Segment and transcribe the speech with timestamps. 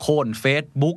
[0.00, 0.96] โค่น Facebook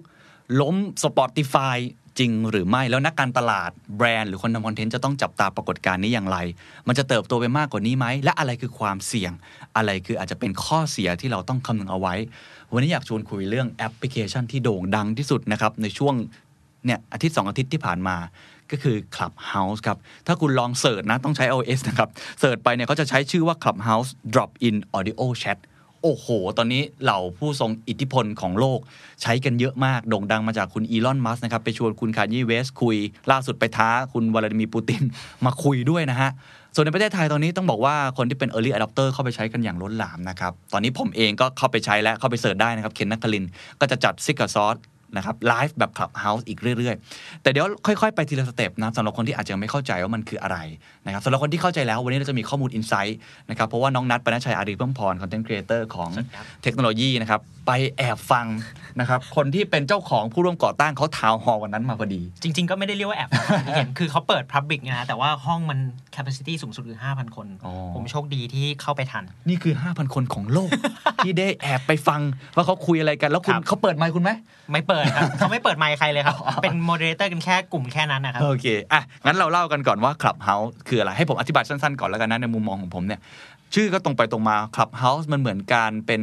[0.61, 1.77] ล้ม Spotify
[2.19, 6.37] จริงหรือไม่ แล้วนักการตลาดแบรนด์หรือคนทำคอนเทนต์จะต้องจับตาปรากฏการณ์นี้อย่างไร
[6.87, 9.31] มันจะเติบโตไปมากกว่านี้ไหม และอะไรคือความเสี่ยง
[9.75, 12.15] อะไรคืออาจจะเป็นข้อเสียที่เราต้องคำนึงเอาไว้
[12.73, 16.15] วันนี้อยากชวนคุยเรื่องแอปพลิเคชันที่โด่งดังที่สุดนะครับในช่วง
[16.85, 18.17] เนี่ยอาทิตย์ 2 อาทิตย์ที่ผ่านมา
[18.71, 22.09] ก็คือ Clubhouse ครับ ถ้าคุณลอง search นะ ต้องใช้ iOS นะครับ
[22.39, 25.57] search ไปเนี่ยเขาจะใช้ชื่อว่า Clubhouse Drop In Audio Chat
[26.03, 28.79] โอ้โห ตอนนี้เหล่าผู้ทรงอิทธิพลของโลก
[29.21, 32.97] ใช้กันเยอะมาก โด่งดังมาจากคุณอีลอน มัสก์นะครับ ไปชวนคุณคานเยเวสต์คุย
[33.31, 35.03] ล่าสุดไปท้าคุณวลาดิมีร์ปูติน
[35.45, 36.29] มาคุยด้วยนะฮะ
[36.75, 43.45] ส่วนในประเทศไทยตอนนี้ต้องบอกว่าคนที่เป็น Early Adopter เข้าไปใช้กันอย่างล้นหลามนะครับ ตอนนี้ผมเองก็เข้าไปใช้และเข้าไป search ได้นะครับ เคน นครินทร์
[43.79, 44.75] ก็จะจัด The Secret Sauce
[45.17, 50.57] นะครับไลฟ์แบบ Clubhouse อีกเรื่อย ๆ แต่เดี๋ยวค่อยๆ ไปทีละ step นะสำหรับคนที่อาจจะยังไม่เข้าใจว่ามันคืออะไร
[51.05, 53.17] นะครับสำหรับคนที่เข้าใจแล้ววันนี้เราจะมีข้อมูล insight
[53.49, 56.09] นะครับเพราะว่าน้องนัทปนชชัยอารีเพิ่มพร content creator ของ
[56.63, 58.45] เทคโนโลยีนะครับไปแอบฟัง
[58.99, 63.29] นะครับคนที่เป็นเจ้าของผู้ร่วมก่อตั้งเขา town hall วันนั้นมาพอดี จริง ๆ ก็ไม่ได้เรียกว่าแอบ
[63.65, 65.79] ที่เห็นคือเขาเปิด Public นะฮะแต่ว่าห้องมัน
[66.15, 70.69] capacity สูงสุดคือ 5,000 คนอ๋อผมโชคดีที่เข้าไปทัน นี่คือ 5,000 คนของโลก
[71.23, 72.21] ที่ได้แอบไปฟัง
[72.55, 74.31] ว่าเขาคุยอะไรกันแล้วคุณครับเขาเปิดไมค์คุณไหม
[74.71, 83.19] ไม่เปิดครับเขาไม่เปิดไมค์ใครเลยครับ เป็น moderator กันแค่กลุ่มแค่นั้นนะครับโอเคอะงั้นเราเล่ากันก่อนว่า Clubhouse คืออะไรให้ผมอธิบายสั้นๆก่อนแล้วกันนะในมุมมองของผมเนี่ย
[83.73, 86.21] ชื่อก็ตรงไปตรงมา Clubhouse มันเหมือนการเป็น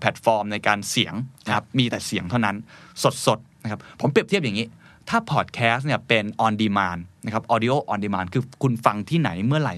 [0.00, 1.14] แพลตฟอร์มในการเสียง
[1.46, 2.56] นะครับมีแต่เสียงเท่านั้น
[3.26, 4.66] สดๆนะครับผมเปรียบเทียบอย่างนี้
[5.08, 9.76] ถ้าพอดแคสต์เนี่ยเป็น on demand นะครับ audio on demand คือคุณฟังที่ไหนเมื่อไหร่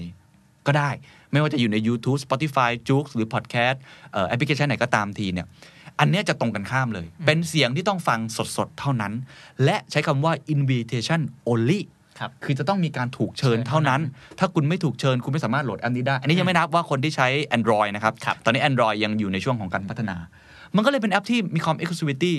[0.67, 0.89] ก็ได้
[1.31, 3.77] ไม่ว่าจะอยู่ใน YouTube Spotify j o o x หรือ Podcast
[4.11, 5.47] เอ่อแอปพลิเคชันไหนก็ตามทีเนี่ย
[5.99, 8.19] อันเนี้ยจะตรงกันข้ามเลย เป็นเสียงที่ต้องฟัง
[8.57, 9.13] สดๆ เท่านั้น
[9.63, 11.81] และใช้คำว่า invitation only
[12.19, 17.27] ครับคือจะต้องมีการถูกเชิญเชิญเท่านั้นเท่านั้ถ้าคุณไม่ถูกเชิญคุณไม่สามารถโหลดแอปนี้ได้ อันนี้ยังไม่นับว่าคนที่ใช้
[17.57, 20.17] Android นะครับครับตอนนี้ Android ยังอยู่ในช่วงของการพัฒนา
[20.75, 22.33] มันก็เลยเป็นแอปที่มีความ exclusivity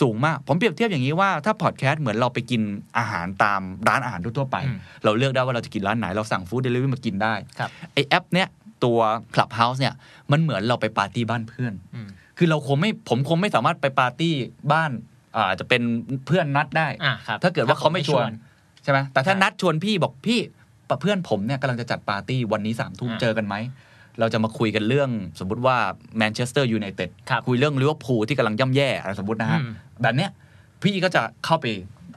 [0.00, 2.62] สูงมาก ผมเปรียบเทียบอย่างนี้ว่าถ้าพอดแคสต์เหมือนเราไปกิน
[2.98, 8.48] อาหารตามร้านอาหารทั่วๆไปอืมเราเลือกได้ว่าเราจะกินร้านไหน เราสั่ง food delivery มากินได้ครับไอ้แอปเนี้ย
[8.84, 8.98] ตัว
[9.34, 9.94] Clubhouse เนี่ย
[10.32, 12.08] มันเหมือนเราไปปาร์ตี้บ้านเพื่อนอืม
[12.38, 14.34] คือเราคงไม่ผมคงไม่สามารถไปปาร์ตี้
[14.72, 14.90] บ้าน
[15.36, 15.82] อ่าจะเป็น
[16.26, 18.30] เพื่อนนัทได้อะครับถ้าเกิดว่าเขาไม่ชวน
[18.82, 20.40] ใช่ไหมแต่ถ้าใช่นัทชวนพี่บอกพี่
[20.88, 23.54] ปะเพื่อนผมเนี่ยกำลังจะจัดปาร์ตี้วันนี้สามทุ่มอ่าเจอกันไหม
[24.20, 25.10] เราจะมาคุยกันเรื่อง
[25.40, 25.76] สมมุติว่า
[26.16, 29.72] แมนเชสเตอร์ยูไนเต็ดครับคุยเรื่องลิเวอร์พูลที่กำลังย่ำแย่อะไรสมมตินะฮะอืม
[30.02, 30.30] แบบเนี้ย
[30.82, 31.66] พี่ก็จะเข้าไป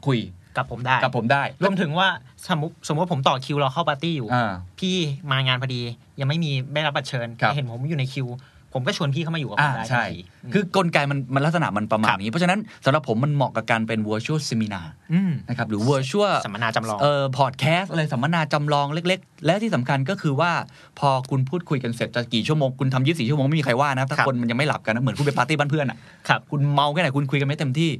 [0.05, 0.19] คุย
[0.57, 2.07] กับผมได้กับผมได้รวมถึงว่า
[2.47, 4.95] สมมติสมมติว่าผมต่อคิวเราเข้าปาร์ตี้อยู่อ่าพี่
[5.31, 5.81] มางานพอดี
[6.19, 8.27] ยังไม่มีได้รับบัตรเชิญครับเห็นผมอยู่ในคิว
[8.75, 14.85] ผมก็ชวนพี่เข้ามาอยู่กับผอ่ามได้ใช่ทันทีคือกลไกมันมันลักษณะมันประมาณครับนี้ เพราะฉะนั้นสำหรับผมมันเหมาะกับการเป็น virtual seminar
[15.31, 20.51] มนะครับหรือ virtual สัมมนาจำลองเอ่อพอดแคสต์อะไรสัมมนาจำลองเล็ก ๆ และที่สำคัญก็คือว่า
[20.99, 25.97] พอคุณพูดคุยกันเสร็จจะกี่ชั่วโมงคุณทำยี่สี่ชั่วโมงไม่มีใครว่านะถ้าครับคนมันยังไม่หลับกันนะเหมือนคุณไปปาร์ตี้บ้านเพื่อนอะ
[26.27, 27.91] ครับคุณเมาแค่ไหนคุณคุยกันไม่เต็มที่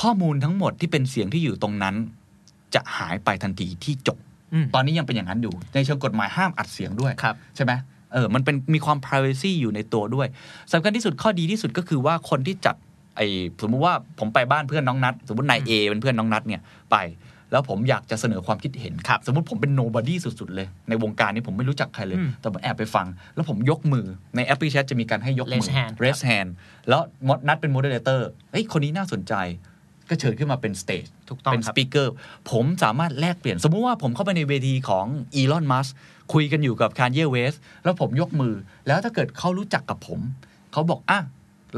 [0.00, 1.94] ข้อมูลทั้งหมดที่เป็นเสียงที่อยู่ตรงนั้น
[2.74, 4.18] จะหายไปทันทีที่จบ
[4.54, 7.72] อืมตอนนี้ยังเป็นอย่างนั้นอยู่ ในเชิงกฎหมายห้ามอัดเสียงด้วยครับใช่ไหม
[8.12, 10.28] เออมันเป็นมีความ privacy อยู่ในตัวด้วย
[10.72, 12.76] สำคัญที่สุดข้อดีที่สุดก็คือว่าคนที่จัด
[13.16, 13.26] ไอ้
[13.62, 16.60] สมมุติว่าผมไปบ้านเพื่อนน้องนัด สมมตินายเอเป็นเพื่อนน้องนัดเนี่ย
[16.92, 16.96] ไป
[17.52, 24.06] แล้วผมอยากจะเสนอความคิดเห็นครับ สมมติผมเป็น nobody สุด ๆ เลย ในวงการนี้ผมไม่รู้จักใครเลยอืมแต่ผมแอบไปฟัง แล้วผมยกมือ
[24.36, 26.50] ในแอปพลิเคชันจะมีการให้ยกมือ Raise hand raise hand
[26.88, 28.20] แล้วมดนัดเป็น moderator
[28.52, 29.34] เอ้ยคนนี้น่าสนใจ
[30.08, 32.14] ก็เชิญขึ้นมาเป็นสเตจถูกต้องเป็นคสรับปีกเกอร์
[32.50, 35.88] ผมสามารถแลกเปลี่ยน สมมุติว่าผมเข้าไปในเวทีของอีลอนมัส
[36.32, 37.54] คุยกันอยู่กับคานเยเวส
[37.84, 38.54] แล้วผมยกมือ
[38.86, 40.20] แล้วถ้าเกิดเขารู้จักกับผม
[40.72, 41.20] เขาบอกอะ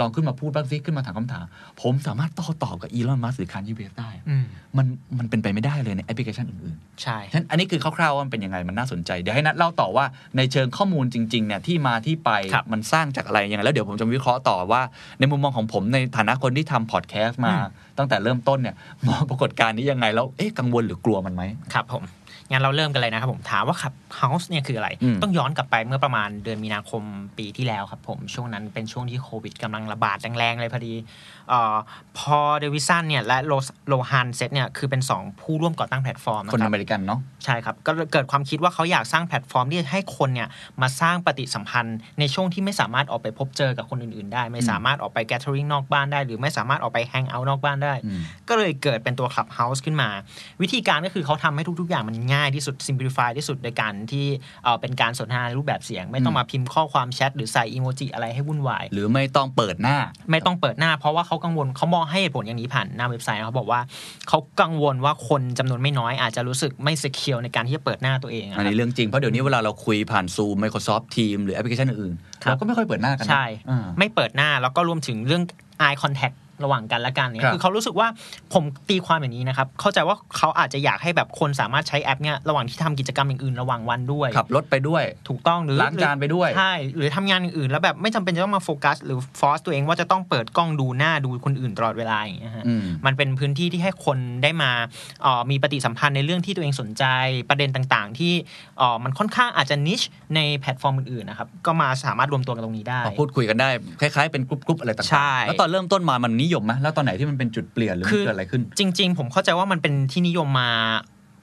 [0.01, 1.45] ลองขึ้นมาพูดบ้างสิขึ้นมาถามคำถาม
[1.83, 4.45] ผมสามารถโต้ตอบกับอีลอนมัสหรือคานเยเวสได้อืม
[4.77, 4.87] มัน
[5.19, 10.05] มันเป็นไปไม่ได้เลยในแอปพลิเคชันอื่นใช่ๆฉะนั้นอันนี้คือคร่าวๆว่ามันเป็นยังไงมันน่าสนใจ เดี๋ยวให้นัดเล่าต่อว่า
[10.37, 14.83] ในเชิงข้อมูลจริงๆเนี่ยที่มาที่ไปครับมันสร้างจากอะไรยังไงแล้วเดี๋ยวผมจะวิเคราะห์ต่อว่า
[15.19, 17.53] ในมุมมองของผมในฐานะคนที่ทำพอดแคสต์มา
[17.99, 18.77] ตั้งแต่เริ่มต้นเนี่ย
[19.09, 21.43] มองปรากฏการณ์นี้ยังไงแล้วเอ๊ะกังวลหรือกลัวมันไหม
[21.75, 22.03] ครับผม
[22.51, 27.03] งั้นเราเริ่มกันเลยนะครับผมถามว่า Clubhouse เนี่ยคืออะไรอืมต้องย้อนกลับไปเมื่อประมาณเดือนมีนาคม
[27.39, 30.95] ปีที่แล้วครับผมช่วงนั้นเป็นช่วงที่โควิดกำลังระบาดแรงๆเลยพอดี
[31.49, 31.77] เออ
[32.19, 33.53] พอล เดวิสันเนี่ยและโร
[33.89, 40.49] โรฮันเซธเนี่ยคือเป็น 2 ผู้ร่วมก่อตั้งแพลตฟอร์มนะคนครับเมริกันเนาะใช่ครับก็เกิดความคิดว่าเขาอยากสร้างแพลตฟอร์มที่จะให้คนเนี่ย
[40.83, 50.09] มาสร้างปฏิสัมพันธ์ในช่วงที่ไม่สามารถออกไปพบเจอกับคนอื่น ๆ ได้ ไม่สามารถออกไปแก t เ e อริงนอกบ้านได้ หรือไม่สามารถออกไปแฮงเอาท์นอกบ้านได้อืมก็เลยเกิดเป็นตัว Clubhouse ขึ้นมา
[50.63, 54.27] วิธีการก็คือเขาทำให้ทุก ๆ อย่างมันง่ายที่สุด simplify ที่สุดโดยการที่
[54.65, 59.97] เอ่อเป็นการสนทนาในรูปแบบเสียง ไม่ต้องมาพิมพ์ข้อความแชทหรือใส่อีโมจิอะไรให้วุ่นวาย หรือไม่ต้องเปิดหน้า
[60.31, 63.81] ไม่ต้องเปิดหน้า เพราะว่าเขากังวลเขามองให้เหตุผลอย่างนี้ผ่านหน้าเว็บไซต์นะเขาบอกว่า
[64.29, 75.43] เขากังวลว่าคนจำนวนไม่น้อยอาจจะรู้สึกไม่ secure ในการที่จะเปิดหน้าตัวเองะคอันรับนี้เรื่องจริงเพราะเดี๋ยวนี้เวลาเราคุยผ่าน Zoom Microsoft Teams หรือแอปพลิเคชันอื่นๆครับเราก็ไม่ค่อยเปิดหน้ากันนะใช่อ่าไม่เปิดหน้าแล้วก็รวมถึงเรื่อง
[75.87, 78.09] eye contact ระหว่างกันและกันเนี่ครัยบคือเขารู้สึกว่า
[78.53, 94.71] ผมตีความอย่างนี้นะครับ เข้าใจว่าเขาอาจจะอยากให้แบบคนสามารถใช้แอปเนี่ยระหว่างที่ทำกิจกรรมอย่างอื่นระหว่างวันด้วยขับรถไปด้วย ถูกต้องหรือล้างจานไปด้วยใช่หรือทำงานอย่างอื่น แล้วแบบไม่จำเป็นจะต้องมาโฟกัส หรือฟอสตัวเองว่าจะต้องเปิดกล้องดูหน้าดูคนอื่นตลอดเวลาอย่างเงี้ยฮะอืมมันเป็นพื้นที่ที่ให้คนได้มา
[95.23, 97.05] เอ่อมีปฏิสัมพันธ์ในเรื่องที่ตัวเองสนใจ
[97.49, 98.33] ประเด็นต่างๆ ที่
[98.79, 100.01] เอ่อมันค่อนข้างอาจจะ niche
[100.35, 103.69] ในแพลตฟอร์มอื่นๆนะครับก็มาสามารถรวมตัวกันตรงนี้ได้มาพูดคุยกันได้
[104.01, 110.71] คล้ายๆเป็นกรุ๊ปๆอะไรต่างใช่ๆแล้วตอนเริ่มต้นมามันนิยมไหมแล้วตอนไหนที่มันเป็นจุดเปลี่ยนหรือมันคือเกิดอะไรขึ้น จริง ๆ ผมเข้าใจว่ามันเป็นที่นิยมมา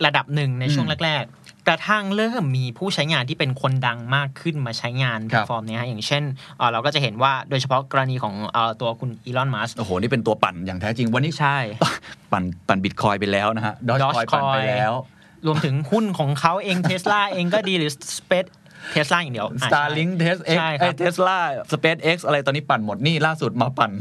[0.06, 6.24] ระดับหนึ่งในช่วงอืมแรกๆกระทั่งเริ่มมีผู้ใช้งานที่เป็นคนดังมากขึ้นมาใช้งานคแพรัลบตฟอร์มเนี้ยฮะอย่างเช่น
[6.58, 11.58] เอ่อเราก็จะเห็นว่าโดยเฉพาะกรณีของเอ่อตัวคุณ Elon Musk โอ้โห นี่เป็นตัวปั่นอย่างแท้จริงวันนี้ใช่
[12.32, 14.94] ปั่นปั่นบิตคอยไปแล้วนะฮะดอจคอย Dogecoin ปั่นไปแล้ว
[15.46, 21.38] รวมถึงหุ้นของเขาเองเทสลาเองก็ดีหรือ SpaceX Tesla อย่างเดียวอะ Starlink SpaceX ใช่ครับ Tesla
[21.72, 23.92] SpaceX อะไรตอนนี้ปั่นหมดนี่ล่าสุดมาปั่น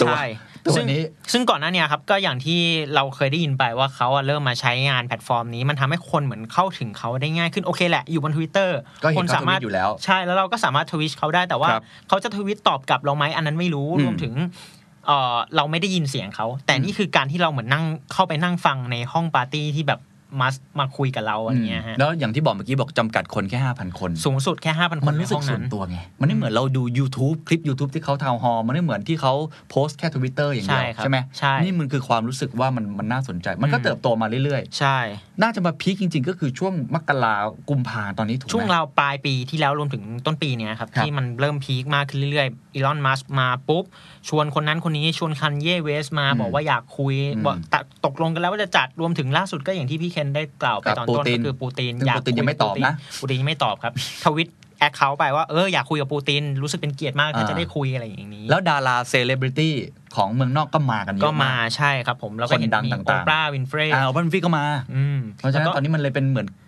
[0.00, 0.26] ตัวใช่
[0.64, 1.02] ตัวซึ่งนี้
[1.32, 2.60] ซึ่งก่อนหน้าเนี้ครับก็อย่างที่
[2.94, 8.70] เราเคยได้ยินไปว่าเขาอะเริ่มมาใช้งานแพลตฟอร์มนี้มันทำให้คนเหมือนเข้าถึงเขาได้ง่ายขึ้นโอเคแหละ อยู่บน Twitter
[9.04, 14.34] ก็เห็นคนเขาสามารถทวิตอยู่แล้ว ใช่แล้วเราก็สามารถทวิตเขาได้แต่ว่าครับเขาจะทวิตตอบกลับเราไหมอันนั้นไม่รู้อืมรวมถึง
[15.06, 20.00] เออเราไม่ได้ยินเสียงเขา แต่นี่คือการที่เราเหมือนนั่งเข้าไปนั่งฟังในห้องปาร์ตี้ที่แบบ
[20.40, 20.48] มา
[20.78, 29.34] มาคุยกับเราอะไรเงี้ยฮะแล้วอย่างที่บอกเมื่อกี้บอกจำกัดคนแค่5,000คน สูงสุดแค่ห้าพันคมันนในรู้สึห้กองส่วนั้นนตัวไง มันไม่เหมือนเราดู YouTube คลิป YouTube ที่เขา town hall มันไม่เหมือนที่เขา
[29.70, 37.34] โพสต์แค่ทวิตเตอร์อย่างเดียวใช่ครับใช่ไหมใช่นี่มันคือความรู้สึกว่ามันมันน่าสนใจ มันก็อืมเติบโตมาเรื่อยใช่ๆน่าจะมา peak จริง ๆ ก็คือช่วงมกรา
[37.70, 43.84] กุมภาตอนนี้ถูกไหมช่วงเราวปลายปีที่แล้วรวมถึงต้นปีเนี้ยครับครับที่มันเริ่ม peak มากขึ้นเรื่อยๆ Elon Musk มาปุ๊บ
[44.28, 53.92] ชวนคนนั้นคนนี้ชวน Kanye West มาอืมบอกว่าอยากคุยอืมบอกตะตกลงกันแล้วว่าจะจัดรวมถึงล่าสุดก็อย่างที่พี่เคนได้กล่าวไปครับตอนปูต้นตินก็คือปูตินซึ่งอยากปูตินคุยังไม่ตอบนะปูตินยังไม่ตอบครับ
[54.24, 54.48] ทวิต
[54.78, 59.74] account ไปว่าเอออยากคุยกับปูติน รู้สึกเป็นเกียรติมากถ้าอ่าจะได้คุยอะไรอย่างนี้ แล้วดาราเซเลบริตี้
[60.16, 64.64] ของเมืองนอกก็มากันเยอะก็มาใช่ครับผมแล้วก็เห็นคนดังมีต่างๆ Oprah Winfrey อ่าบันฟี่ก็มา
[64.94, 66.52] อืมเพราะฉะนั้นแล้วก็ตอนนี้มันเลยเป็นเหมือนใช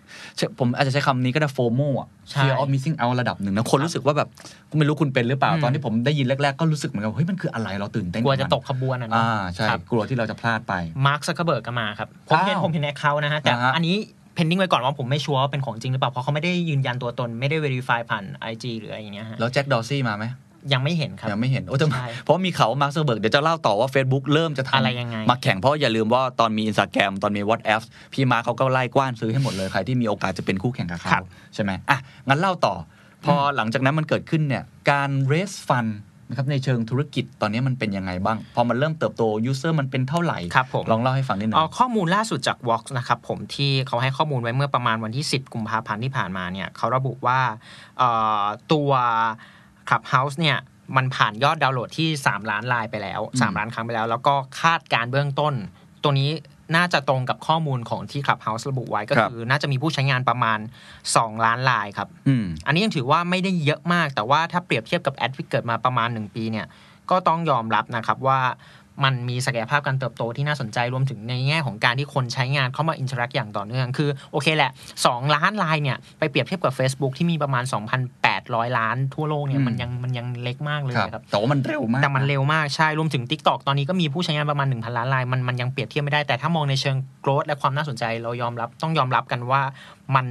[0.59, 4.27] ผมอาจจะใช้คำนี้ก็ได้ FOMO อะใช่ fear of missing out ระดับหนึ่งนะคนรู้สึกว่าแบบ
[4.69, 10.73] กูไม่รู้คุณเป็นหรือเปล่าอืมตอนที่ผมได้ยินแรก ๆ ก็รู้สึกเหมือนกันว่าเฮ้ยมันคืออะไรเราตื่นเต้นกลัวจะแบบมันตกขบวนอะเนอะอ่าใช่ครับกลัวที่เราจะพลาดไป
[11.05, 13.95] Mark Zuckerberg ก็มาครับผมเห็นอ้าวผมเห็น account นะฮะแต่นะฮะอันนี้
[14.35, 20.25] pending ไว้ก่อนว่าผมไม่ชัวร์ว่าเป็นของจริงหรือเปล่าเพราะเขาไม่ได้ยืนยันตัวตนไม่ได้ verify ผ่าน IG หรืออะไรอย่างเงี้ยฮะแล้ว Jack Dorsey มาไหม
[20.73, 27.81] ยังไม่เห็นครับ ยังไม่เห็นโอ้แต่ใช่เพราะมีข่าวว่า Mark Zuckerberg เดี๋ยวจะเล่าต่อว่า Facebook เริ่มจะทำอะไรยังไงมาแข่งเพราะอย่าลืมว่าตอนมีอินสตาแกรมตอนมี WhatsApp
[28.13, 31.25] พี่มาร์คเขาก็ไล่กว้านซื้อให้หมดเลยใครที่มีโอกาสจะเป็นคู่แข่งกับครัเขาบ
[31.55, 31.97] ใช่ไหมอะ
[32.27, 32.75] งั้นเล่าต่อ
[33.25, 35.91] พอหลังจากนั้นมันเกิดขึ้นเนี่ยการ raise fund
[36.29, 47.39] นะครับในเชิงธุรกิจตอนนี้มันเป็นยังไงบ้าง พอมันเริ่มเติบโต user มันเป็นเท่าไหร่ครับผมลองเล่าให้ฟังนิดหน่เอาอยข้อมูลล่าสุดจาก Vox นะครับผมที่เขาให้ข้อมูลไว้เมื่อประมาณวันที่ 10 กุมภาพันธ์ที่ผ่านมาเนี่ยเขาระบุว่า
[47.97, 48.09] เอ่
[48.41, 48.43] อ
[48.73, 48.89] ตัว
[49.89, 50.57] Clubhouse เนี่ย
[50.95, 55.53] มันผ่านยอดดาวน์โหลดที่ 3 ล้านลายไปแล้ว 3 ล้านครั้งไปแล้ว แล้วก็คาดการณ์เบื้องต้น
[56.03, 56.31] ตัวนี้
[56.75, 60.59] น่าจะตรงกับข้อมูลของที่ Clubhouse ระบุไว้ก็ครับคือ น่าจะมีผู้ใช้งานประมาณ
[61.01, 66.65] 2 ล้านรายครับอืมอันนี้ยังถือว่าไม่ได้เยอะมาก แต่ว่าถ้าเปรียบเทียบกับแอปที่เกิดมาประมาณ 1 ปีเนี่ย
[67.09, 68.39] ก็ต้องยอมรับนะครับว่า
[69.03, 74.71] มันมีศักยภาพการเติบโตที่น่าสนใจรวมถึงในแง่ของการที่คนใช้งานเข้ามา interact อย่างต่อเนื่อง คือโอเคแหละ
[75.03, 77.63] 2 ล้านรายเนี่ยไปเปรียบเทียบกับ Facebook ที่มีประมาณ
[78.49, 89.61] 2,800 ล้านทั่วโลกเนี่ยอืมมันยังมันยังเล็กมากเลยครับนะครับแต่ว่ามันเร็วมากแต่มันเร็วมากใช่รวมถึง Tik t o อกตอนนี้ก็มีผู้ใช้งานประมาณ 1,000 ล้านรายมันมันยังเปรียบเทียบไม่ได้แต่ถ้ามองในเชิง growth และความน่าสนใจเรายอมรับต้องยอมรับกันว่า
[90.15, 90.25] มัน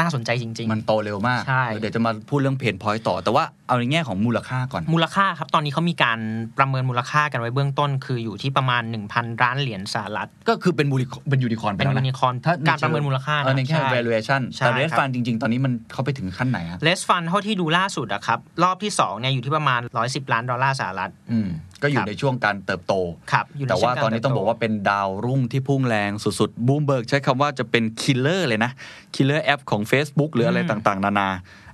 [0.00, 6.18] น่าสนใจจริง ๆ มันโตเร็วมากใช่เดี๋ยวจะมาพูดเรื่อง pain point ต่อ แต่ว่าเอาในแง่ของมูลค่าก่อน มูลค่าครับ ตอนนี้เขามีการ
[6.58, 20.32] ประเมินมูลค่ากันไว้เบื้องต้น คืออยู่ที่ประมาณ 1,000 ล้านเหรียญสหรัฐ ก็คือเป็นบูริเป็นยูนิคอร์นไปเป็นแล้วยูนะนิคอร์นถ้าการประเมินมูลค่าเออในแค่ใช่ valuation ใช่แต่ raise ครับ fund จริง ๆ ตอนนี้มันเขาไปถึงขั้นไหนอะเraise fund เท่าที่ดูล่าสุดอะครับรอบที่2เนี่ยอยู่ที่ประมาณ 110
[20.32, 21.48] ล้านดอลลาร์สหรัฐอืม
[21.82, 22.94] ก็อยู่ครับในช่วงการเติบโต
[23.32, 28.70] ครับอยู่ในแต่ว่าเชิงการตอนนี้ต้องบอกว่าเป็นดาวรุ่งที่พุ่งแรงสุดๆบูมเบิร์กใช้คำว่าจะเป็น killer เลยนะ
[29.14, 31.28] killer app ของ Facebook หรืออะไรอืมต่างๆ นานา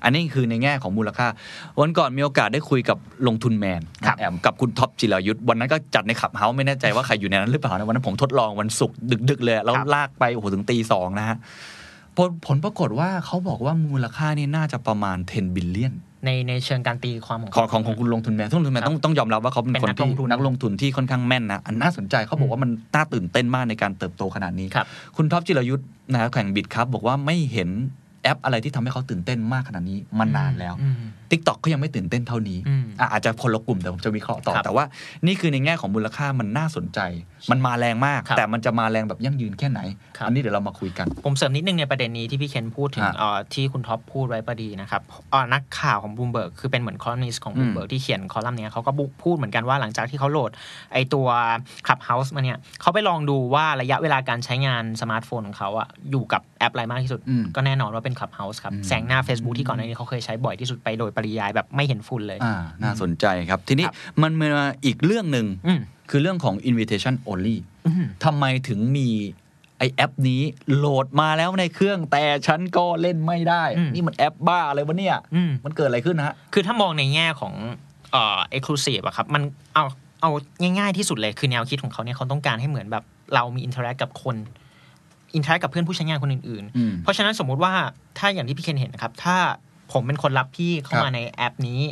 [0.04, 1.26] อันนี้คือในแง่ของมูลค่า
[1.80, 8.96] วันก่อนมีโอกาสได้คุยกับลงทุนแมนครับแอมกับคุณท็อปจิรายุทธ์วันนั้นก็จัดใน Clubhouse ไม่แน่ใจว่าใครอยู่ในนั้นหรือเปล่านะวันนั้นผมทดลองวันศุกร์
[9.30, 11.36] ดึก ๆ เลยแล้วครับลากไปโอ้โหถึงตีสองนะฮะ
[12.16, 24.86] ผลผลปรากฏว่าเขาบอกว่ามูลค่านี่น่าจะประมาณ 10 billion ในในเชิงการตีความของของของของคุณลงทุนแมนทุนลงทุนแมนครับต้องต้องยอมรับว่าเขาเป็นเป็นคนนักที่ลงทุนนักลงทุนที่ค่อนข้างแม่นนะอันน่าสนใจเขาบอกว่ามันน่าตื่นเต้นมากในการเติบโตขนาดนี้ครับ
[25.16, 27.68] คุณท็อปจิรายุทธ์นะครับแห่ง Bitkub ครับบอกว่าไม่เห็น
[28.22, 30.74] แอปอะไรที่ทำให้เขาตื่นเต้นมากขนาดนี้มานานแล้ว
[31.32, 34.84] อืม TikTok ก็ยังไม่ตื่นเต้นเท่านี้อืมอะอาจจะคนละกลุ่มแต่ผมจะวิเคราะห์ต่อครับแต่ว่า
[35.26, 37.00] นี่คือในแง่ของมูลค่ามันน่าสนใจ
[37.50, 39.80] มันมาแรงมากครับแต่มันจะมาแรงแบบยั่งยืนแค่ไหน
[40.18, 50.50] ครับอันนี้เดี๋ยวเรามาคุยกัน ผมเสริมนิดนึงในประเด็นนี้ที่พี่เคนพูดถึงฮะเอ่อที่คุณท็อปพูดไว้พอดีนะครับเอ่อนักข่าวของบูมเบิร์กคือเป็นเหมือนคอลัมนิสต์ของอืมบูมเบิร์กที่เขียนคอลัมน์เนี้ยเขาก็บุพูดเหมือนกันว่าหลังจากที่เขาโหลด
[50.92, 51.26] ไอตัว
[51.86, 64.48] Clubhouse มาเนี่ยเขาไปลองดูว่าระยะเวลาการใช้งานสมาร์ทโฟนของเขาอะอยู่กับแอปอะไรมากที่สุดอืมก็แน่นอนว่าเป็น Clubhouse ครับอืมแซงหน้า Facebook ที่ก่อนหน้านี้เขาเคยใช้บ่อยที่สุดไปโดยปริยายแบบไม่เห็นฝุ่นเลยอ่าน่าสนใจครับ ทีนี้ครับมันมา
[64.84, 69.08] อีกเรื่องหนึ่งอืมคือเรื่องของ invitation only อืมทำไมถึงมี
[69.78, 70.42] ไอแอปนี้
[70.76, 77.54] โหลดมาแล้วในเครื่องแต่ฉันก็เล่นไม่ได้อืมนี่มันแอปบ้าอะไรวะเนี่ยอืมมันเกิดอะไรขึ้นนะฮะ คือถ้ามองในแง่ของ
[78.12, 79.42] เอ่อ exclusive อะครับ มัน
[79.74, 79.84] เอา
[80.20, 80.30] เอา
[80.78, 84.36] ง่ายๆที่สุดเลยคือแนวคิดของเขาเนี่ยเขาต้องการให้เหมือนแบบเรามี interact กับคน
[85.34, 87.72] interact กับเพื่อนผู้ใช้งานคนอื่นอืมๆเพราะฉะนั้นสมมุติว่า
[88.18, 89.36] ถ้าอย่างที่พี่เคนเห็นนะครับ ถ้า
[89.92, 91.82] ผมเป็นคนรับพี่เข้าครับมาในแอปนี้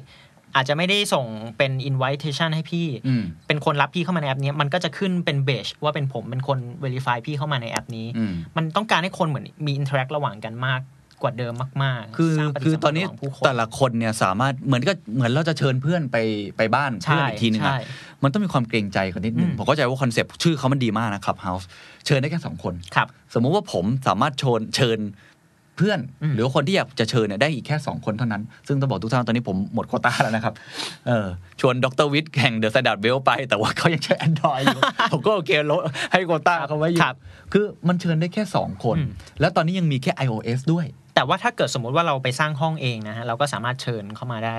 [0.54, 1.26] อาจจะไม่ได้ส่ง
[1.56, 10.80] เป็น invitation ให้พี่อืมเป็นคนรับพี่เข้ามาในแอปนี้ มันก็จะขึ้นเป็นเบจว่าเป็นผมเป็นคน verify พี่เข้ามาในแอปนี้อืมมันต้องการให้คนเหมือนมี interact ระหว่างกันมาก
[11.22, 16.16] กว่าเดิมมาก ๆ คือสร้างปฏิคือสัมตพัอนธ์นี้ระหว่างผู้คนแต่ละคนเนี่ยสามารถเหมือนก็เหมือนเราจะเชิญเพื่อนไป
[16.56, 17.80] ไปบ้านเพื่อนอีกทีหนึงอะใช่
[18.22, 21.64] มันต้องมีความเกรงใจกันนิดนึงอืมผมเข้าใจว่า concept ชื่อเขามันดีมากนะ Clubhouse
[22.06, 24.98] เชิญได้แค่สองคนครับ สมมุติว่าผมสามารถเชิญเชิญ
[25.80, 30.54] เพื่อนอืมหรือว่าคนที่อยากจะเชิญเนี่ยได้อีกแค่ 2 คนเท่านั้น ซึ่งต้องบอกทุกท่านตอนนี้ผมหมดโควต้าแล้วนะครับ
[31.06, 31.26] เออ
[31.60, 34.80] ชวนดรวิทย์แห่งเดอะสแตนดาร์ดเวลท์ไป แต่ว่าเขายังใช้ Android อยู่
[35.12, 35.82] ผมก็โอเคลด
[36.12, 37.16] ให้โควต้าเขาไว้อยู่ครับ
[37.52, 39.10] คือมันเชิญได้แค่ 2 คนอืม
[39.40, 44.56] แล้วตอนนี้ยังมีแค่ iOS ด้วย แต่ว่าถ้าเกิดสมมุติว่าเราไปสร้างห้องเองนะฮะเราก็สามารถเชิญเข้ามาได้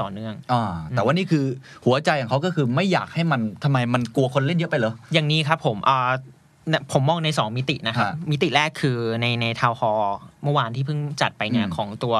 [0.00, 1.44] ต่อเนื่องอ่าแต่ว่านี่คือ
[1.84, 6.31] หัวใจของเขาก็คือไม่อยากให้มันทำไมมันกลัวคนเล่นเยอะไปเหรอ อย่างนี้ครับผมอ่าเนี่ย
[6.92, 9.92] ผมมองใน 2 มิตินะครับฮะมิติแรกคือในในทาวฮอ
[10.42, 12.14] เมื่อวานที่เพิ่งจัดไปเนี่ยอืมของตัว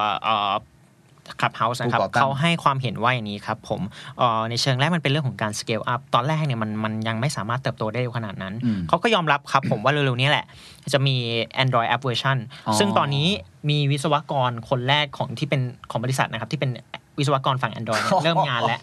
[1.41, 3.81] คลับเฮาส์นะครับผู้ก่อตั้งเขาให้ความเห็นว่าอย่างนี้ครับผม
[4.19, 10.45] เอ่อในเชิงแรกมันเป็นเรื่องของการ scale up ตอนแรกเนี่ยมันมันยังไม่สามารถเติบโตได้เร็วขนาดนั้นอืมเขาก็ยอมรับครับผมว่าเร็วๆนี้แหละ
[10.93, 11.17] จะมี
[11.63, 13.27] Android app version อ๋อซึ่งตอนนี้
[13.71, 16.71] มีวิศวกรคนแรกของที่เป็นของบริษัทนะครับที่เป็น
[17.19, 18.81] วิศวกรฝั่ง Android เนี่ยเริ่มงานแล้ว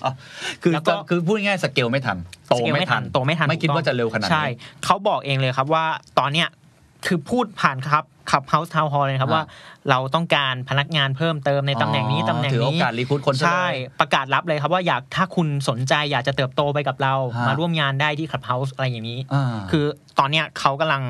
[0.63, 2.17] คือแล้วก็คือพูดง่ายๆสเกลไม่ทัน
[2.49, 4.45] โตสเกลไม่ทัน โตไม่ทัน ไม่คิดถูกต้องว่าจะเร็วขนาดนี้ใช่
[4.85, 5.85] เขาบอกเองเลยครับว่า
[6.19, 6.47] ตอนเนี้ย
[7.07, 9.43] คือพูดผ่านครับคลับเฮาส์ town hall เลยนะครับอ่าว่า
[9.89, 13.67] เราต้องการพนักงานเพิ่มเติมในตำแหน่งนี้อ๋อตำแหน่งนี้ถือโอกาส recruit คนซะเลยใช่
[13.99, 19.85] ประกาศรับเลยครับว่าอยากถ้าคุณสนใจอยากจะเติบโตไปกับเราฮะมาร่วมงานได้ที่คลับเฮาส์อะไรอย่างนี้อ่าคือ
[20.19, 21.03] ตอนเนี้ยเขากำลัง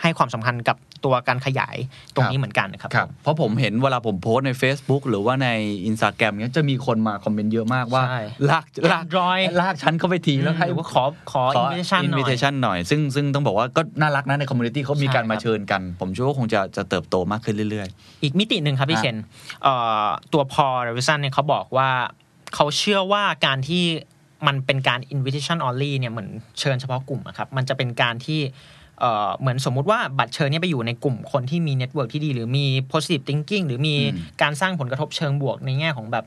[0.00, 1.76] ให้ความสำคัญกับ ตัวการขยาย
[2.14, 5.48] ตรงนี้เหมือนกันนะครับครับเพราะผมเห็นเวลาผมโพสต์ใน Facebook หรือว่าใน
[5.86, 17.88] อินสตาแกรมเนี้ยจะมีคนมาคอมเมนต์เยอะมากว่าใช่ลากลาก Android ลากฉันเข้าไปทีแล้วให้หรือว่าขอขอ invitation หน่อย invitation หน่อย ซึ่งซึ่งต้องบอกว่าก็น่ารักนะในคอมมูนิตี้เขามีการใช่มาครับเชิญกัน ผมเชื่อว่าคงจะจะเติบโตมากขึ้นเรื่อย
[18.22, 19.16] อีกมิติหนึ่งครับพี่ฮะเคน
[19.62, 21.90] เอ่อตัวพอลเดวิสันเนี่ยเขาบอกว่า
[22.54, 23.84] เขาเชื่อว่าการที่
[24.46, 26.28] มันเป็นการ invitation only เนี่ยเหมือน
[26.60, 28.40] เชิญเฉพาะกลุ่มอะครับ มันจะเป็นการที่
[29.02, 36.26] เอ่อเหมือนสมมุติว่าบัตรเชิญเนี่ยไปอยู่ในกลุ่มคนที่มีเน็ตเวิร์กที่ดี หรือมี positive thinking หรือมีอืมการสร้างผลกระทบเชิงบวกในแง่ของแบบ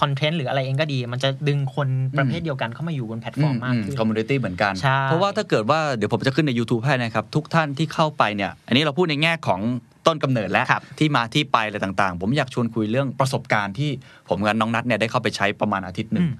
[0.00, 9.60] คอนเทนต์หรืออะไรเองก็ดี มันจะดึงคนประเภทเดียวกันเข้ามาอยู่บนแพลตฟอร์มมากขึ้นคอมมูนิตี้เหมือนกันใช่เพราะว่าถ้าเกิดว่าเดี๋ยวผมจะขึ้นใน YouTube ให้นะครับ ทุกท่านที่เข้าไปเนี่ย อันนี้เราพูดในแง่ของ
[10.06, 13.90] ต้นกำเนิดแล้วครับที่มาที่ไปอะไรต่างๆ ผมอยากชวนคุยเรื่องประสบการณ์ที่
[14.28, 16.34] ผมกับน้องนัทเนี่ยได้เข้าไปใช้ประมาณอาทิตย์หนึ่งอืม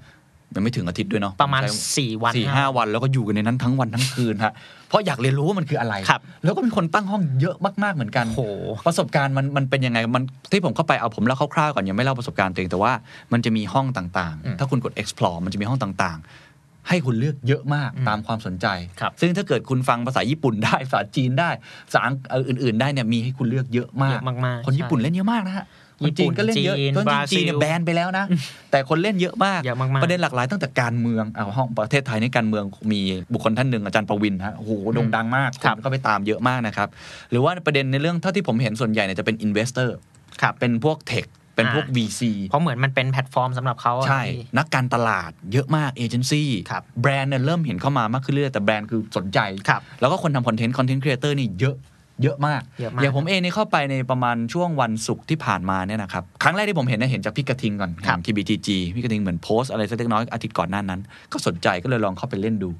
[0.54, 4.52] ยังไม่ถึงอาทิตย์ด้วยเนาะประมาณผใช้สี่วันสี่ห้าวัน แล้วก็อยู่กันในนั้นทั้งวันทั้งคืนฮะ
[4.88, 8.42] เพราะอยากเรียนรู้ว่ามันคืออะไรครับแล้วก็มีคนตั้งห้องเยอะมากๆเหมือนกันโอ้โห
[8.86, 12.92] ประสบการณ์มันมันเป็นยังไงมันที่ผมเข้าไปเอาผมเล่าคร่าวๆก่อนยังไม่เล่าประสบการณ์ตัวเองแต่ว่า
[13.32, 18.66] มันจะมีห้องต่างอืมๆถ้าคุณกด explore มันจะมีห้องต่างๆ ให้คุณเลือกเยอะมากอืมตามความสนใจ
[19.00, 21.50] ครับซึ่งถ้าเกิดคุณฟังภาษาญี่ปุ่นได้ภาษาจีนได้
[21.86, 22.00] ภาษา
[22.48, 25.64] อื่นๆ ได้เนี่ยมีให้คุณเลือกเยอะมากเยอะมากๆคนญี่ปุ่นเล่นเยอะมากนะฮะ
[26.02, 28.24] คนจีนก็เล่นเยอะญี่คปุ่นนจีนจีนเนี่ยบราซิลแบนไปแล้วนะ
[28.70, 33.00] แต่คนเล่นเยอะมากเยอะมากๆประเด็นหลากหลายตั้งแต่การเมืองเอาห้องประเทศไทยในการเมืองมี
[33.32, 36.88] บุคคลท่านหนึ่งอาจารย์ประวินฮะโอ้โหโด่งดังมากครับคนก็ไปตามเยอะมากนะครับ
[37.30, 39.96] หรือว่าประเด็นในเรื่องเท่าที่ผมเห็นส่วนใหญ่เนี่ยจะเป็น investor
[40.42, 41.26] ครับเป็นพวก tech
[41.56, 49.38] เป็นพวกอ่า VC เพราะเหมือนมันเป็นแพลตฟอร์มสำหรับเขาอะใช่พี่นักการตลาดเยอะมากเอเจนซี่ครับแบรนด์เนี่ยเริ่มเห็นเข้ามามากขึ้นเรื่อยๆแต่แบรนด์คือสนใจ
[49.68, 51.76] ครับแล้วก็คนทำคอนเทนต์ content creator นี่เยอะ
[52.22, 61.00] เยอะมากเยอะมากอย่างผมเองเนี่ยเข้าไปในประมาณช่วงวันศุกร์ที่ผ่านมาเนี่ยนะครับครั้งแรกที่ผมเห็นเนี่ยเห็นจากพี่กระทิงก่อนครับแห่ง TBTG พี่กระทิงเหมือนโพสต์อะไรสักเล็กน้อยอาทิตย์ก่อนหน้านั้น
[61.32, 62.70] ก็สนใจก็เลยลองเข้าไปเล่นดู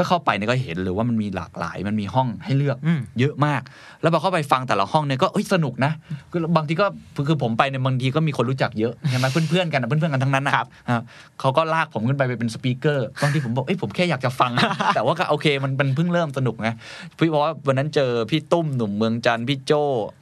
[0.00, 3.62] ก็เข้าไปเนี่ยก็เห็นเลยว่ามันมีหลากหลายมันมีห้องให้เลือกอืมเยอะมาก
[4.02, 5.92] แล้วพอเข้าไปฟังแต่ละห้องเนี่ยก็เอ้ยสนุกนะ
[6.30, 6.86] คือบางทีก็
[7.28, 11.00] คือผมไปเนี่ยบางทีก็มีคนรู้จักเยอะใช่ไหมเพื่อนๆกันนะเพื่อนๆกันทั้งนั้นนะครับอะ
[11.40, 14.52] เขาก็ลากผมขึ้นไปไปเป็นสปีกเกอร์บางทีผมบอกเอ้ยผมแค่อยากจะฟัง
[14.94, 16.68] แต่ว่าก็โอเคมันมันเพิ่งเริ่มสนุกไง
[17.18, 19.72] พี่บอกว่าวันนั้นเจอพี่ตุ้มหนุ่มเมืองจันทร์พี่โจ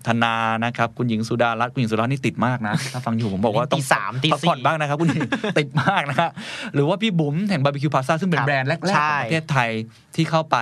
[0.07, 6.31] ธนานะครับคุณหญิงสุดารัตน์คุณหญิงสุดารัตน์นี่ติดมากนะถ้าฟังอยู่ผมบอกว่าตีสามตีสี่ต้องพักผ่อนบ้างนะครับคุณหญิงติดมากนะฮะ
[6.75, 9.68] หรือว่าพี่บุ๋มแห่งบาร์บีคิวพลาซ่าซึ่งเป็นครับแบรนด์แรกๆใช่ของประเทศไทย
[10.17, 10.57] ที่เข้าไป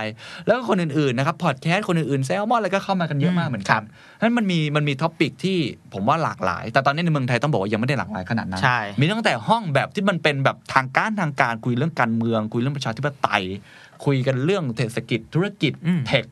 [0.46, 3.82] แล้วก็คนอื่นๆนะครับพอดแคสต์คนอื่นๆแซลมอนอะไรก็เข้ามากันเยอะมากเหมือนกัน
[4.20, 5.58] นั้นมันมีมันมี topic ที่
[5.94, 13.44] ผมว่าหลากหลาย แต่ตอนนี้ในเมืองไทยต้องบอกว่ายังไม่ได้หลากหลายขนาดนั้นใช่มีตั้งแต่ห้องแบบที่มันเป็นแบบทางการทางการคุยเรื่องการเมือง คุยเรื่องประชาธิปไตย
[14.04, 16.24] คุยกันเรื่องเศรษฐกิจธุรกิจอืม tech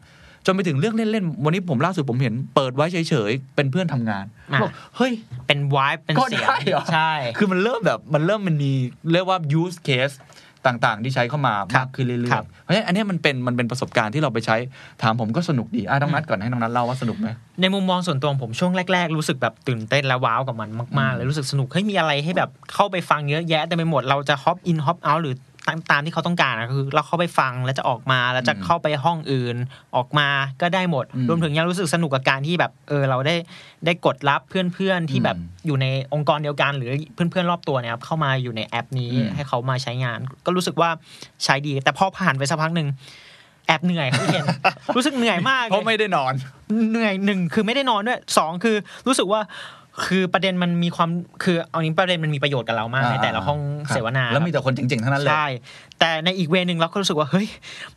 [0.46, 5.12] จนไปถึงเรื่องเล่น ๆ วันนี้ผมล่าสุดผมเห็นเปิดไว้เฉย ๆ เป็นเพื่อนทำงานอะบอกเฮ้ย
[5.46, 8.72] เป็นวายเป็นก็เสียงได้เหรอใช่ คือมันเริ่มแบบมันเริ่มมันมี
[9.12, 10.14] เรียกว่า use case
[10.66, 14.56] ต่างๆ ที่ใช้เข้ามาครัมาบกขึ้นเรื่อยครับๆเพราะฉะนั้นอันเนี้ยมันเป็นมันเป็นประสบการณ์ที่เราไปใช้
[15.02, 17.28] ถามผมก็สนุกดีอะน้องนัดก่อนให้น้องนัดเล่าว่าสนุกไหม
[17.60, 25.34] ในมุมมองส่วนตัวของผมช่วงแรก ๆ รู้สึกแบบตื่นเต้นและว้าวกับมันมากๆเลยรู้สึกสนุกเฮ้ยมีอะไรให้แบบเข้าไปฟังเยอะแยะแต่ไปหมดเราจะฮอปอินฮอปเอาหรือ
[25.66, 29.56] ตามตามที่เขาต้องการอะคือเราเข้าไปฟังแล้วจะออกมาแล้วจะอืมเข้าไปห้องอื่น
[29.96, 30.28] ออกมา
[30.60, 33.36] ก็ได้หมดอืมรวมถึงยังรู้สึกสนุกกับการที่แบบเออเราได้
[33.84, 40.90] ได้กดรับเพื่อนๆที่แบบอืมอยู่ในองค์กรเดียวกัน หรือเพื่อนๆรอบตัวเนี่ยครับเข้ามาอยู่ในแอปนี้อืมให้เขามาใช้งาน ก็รู้สึกว่า
[41.44, 42.88] ใช้ดี แต่พอผ่านไปสักพักหนึ่ง
[43.66, 44.46] แอบเหนื่อยครับพี่เคน
[44.96, 46.32] รู้สึกเหนื่อยมากเพราะไม่ได้นอน
[46.90, 49.40] เหนื่อยหนึ่งคือไม่ได้นอนด้วยสองคือรู้สึกว่า
[50.06, 51.10] คือประเด็นมันมีความ
[51.42, 55.46] คือเอานี้ประเด็นมันมีประโยชน์กับเรามากในแต่ละห้องครับเสวนาแล้วมีแต่คนเจ๋งๆทั้งนั้นเลยใช่
[56.00, 57.46] แต่ในอีกแง่นึงเราก็รู้สึกว่าเฮ้ย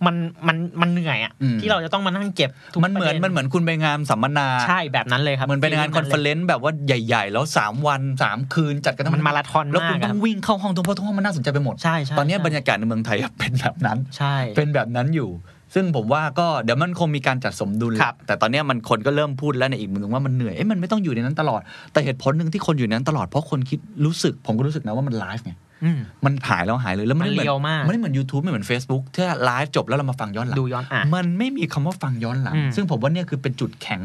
[0.06, 0.16] มัน
[0.48, 15.30] มันมันเหนื่อยอะอืมที่เราจะต้องมานั่งเก็บทุกประเด็นมันเหมือนมันเหมือนคุณไปงานสัมมนาใช่แบบนั้นเลยครับเหมือนไปงาน conference แบบว่าใหญ่ ๆ แล้ว 3 วัน 3 คืนจัดกันทั้งมันมาราธอนมากแล้วมาคุณอะต้องวิ่งเข้าห้องทุกเพราะทุกห้องมันน่าสนใจไปหมดใช่ใช่ตอนนี้ใช่บรรยากาศในเมืองไทยเป็นแบบนั้นใช่เป็นแบบนั้นอยู่
[15.78, 21.62] ซึ่งผมว่าก็เดี๋ยวมันคงมีการจัดสมดุลครับแต่ตอนเนี้ยมันคนก็เริ่มพูดแล้วในอีกมุมหนึงว่ามันเหนื่อยเอ๊ะมันไม่ต้องอยู่ในนั้นตลอด
[21.94, 25.54] แต่เหตุผลหนึ่งที่คนอยู่ในนั้นตลอดเพราะคนคิดรู้สึก ผมก็รู้สึกนะว่ามันไลฟ์ไง
[25.84, 34.02] อืมมันหายแล้วหายเลยแล้วมันไม่เหมือนมันเร็วมากมันไม่เหมือน YouTube ไม่เหมือน Facebook ที่ไลฟ์จบแล้วเรามาฟังย้อนหลังดูย้อนอะมันไม่มีคำว่าฟังย้อนหลังอืมซึ่งผมว่าเนี่ยคือเป็นจุดแข็ง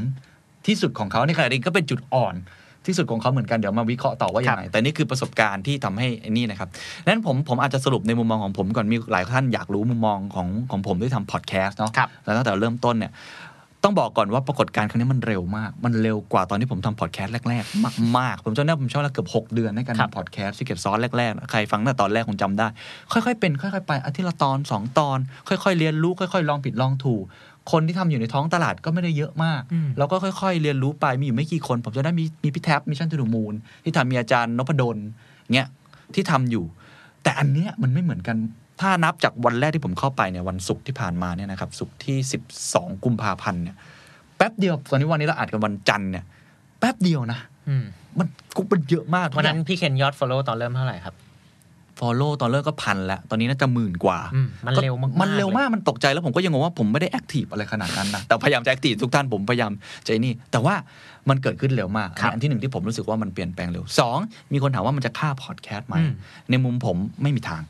[0.67, 2.35] ที่สุดของเขาในขณะเดียวกันก็เป็นจุดอ่อน
[2.87, 6.69] ที่สุดของเขาเหมือนกันเดี๋ยวมาวิเคราะห์ต่อว่ายังไงแต่นี่คือประสบการณ์ที่ทำให้ไอ้นี่นะครับ
[7.07, 13.13] นั้นผมผมอาจจะสรุปในมุมมองของผมก่อนมีหลายท่านอยากรู้มุมมองของของผมที่ทำพอดแคสต์เนาะครับแล้วตั้งแต่เริ่มต้นเนี่ย
[13.85, 22.67] ต้องบอกก่อนว่าปรากฏการณ์ครั้งนี้มันเร็วมาก มันเร็วกว่าตอนที่ผมทำพอดแคสต์แรก ๆ มาก ๆ ผมจำได้ผมใช้เวลาเกือบ 6 เดือนในการครับทำพอดแคสต์ The Secret Sauce แรก ๆ ใครฟังตั้งแต่ตอนแรกคงจำได้
[23.13, 25.19] ค่อย ๆ เป็น ค่อย ๆ ไปอาทิตย์ละตอน 2 ตอน
[25.49, 27.25] ค่อย ๆ เรียนรู้ ค่อย ๆ ลองผิดลองถูก
[27.71, 34.97] คนที่ทำอยู่ในท้องตลาดก็ไม่ได้เยอะมากอืมเราก็ค่อยๆ เรียนรู้ไปมีอยู่ไม่กี่คน ผมจะได้มีมีพี่แท็ปมิชชั่นทูเดอะมูนที่ทำมีอาจารย์นพดล
[35.55, 35.69] เงี้ย
[36.15, 36.65] ที่ทำอยู่
[37.23, 38.37] แต่อันเนี้ยมันไม่เหมือนกัน
[38.81, 42.17] ถ้านับจากวันแรกที่ผมเข้าไปเนี่ยวันศุกร์ที่ผ่านมาเนี่ยนะครับศุกร์ที่
[42.61, 43.77] 12 กุมภาพันธ์เนี่ย
[44.37, 46.25] แป๊บเดียวตอนนี้วันนี้เราอัดกันวันจันทร์เนี่ย
[46.81, 47.85] แป๊บเดียวนะอืม
[48.19, 51.15] มันกุ๊บมันเยอะมากวันนั้นพี่เคนยอด follow ตอนเริ่มเท่าไหร่ครับ
[52.01, 59.73] follow ตอนเลิกก็พันแล้ว ตอนนี้น่าจะหมื่นกว่าอืมมันเร็วมากๆมันเร็วเลยมาก มันตกใจแล้วผมก็ยังงงว่าผมไม่ได้ active อะไรขนาดนั้นนะ แต่พยายามจะ active ทุกท่านผมพยายาม
[60.05, 60.75] ใจนี่ แต่ว่า
[61.29, 64.19] มันเกิดขึ้นเร็วมากครับอันที่หนึ่งที่ผมรู้สึกว่ามันเปลี่ยนแปลงเร็วสอง
[64.53, 66.13] มีคนถามว่ามันจะฆ่าพอดแคสต์ไหมอืม
[66.51, 67.63] ในมุมผมไม่มีทาง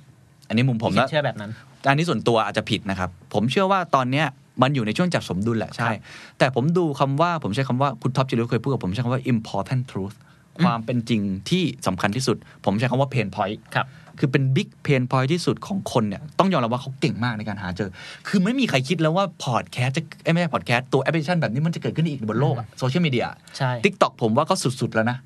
[0.49, 1.51] อันนี้มุมผมพี่แล้วเคนเชื่อแบบนั้น
[1.89, 4.27] อันนี้ส่วนตัวอาจจะผิดนะครับ ผมเชื่อว่าตอนเนี้ย
[4.63, 6.01] มันอยู่ในช่วงจัดสมดุลแหละใช่ครับ
[6.39, 10.17] แต่ผมดูคำว่าผมใช้คำว่าคุณท็อปจิรุเคยพูดกับผมใช้คำว่า important truth
[10.65, 13.89] ความเป็นจริงที่สำคัญที่สุด ผมใช้คำว่า pain point ครับ
[14.19, 17.91] คือเป็น big pain point ที่สุดของคนเนี่ยต้องยอมรับว่าเขาเก่งมากในการหาเจอ
[18.29, 25.19] คือไม่มีใครคิดแล้วว่าพอดแคสต์จะเอ้ยไม่ใช่พอดแคสต์ตัวแอปพลิเคชันแบบนี้มันจะเกิดขึ้นอีกบนโลกโซเชียลมีเดียใช่ TikTok ผมว่าก็สุดๆแล้วนะ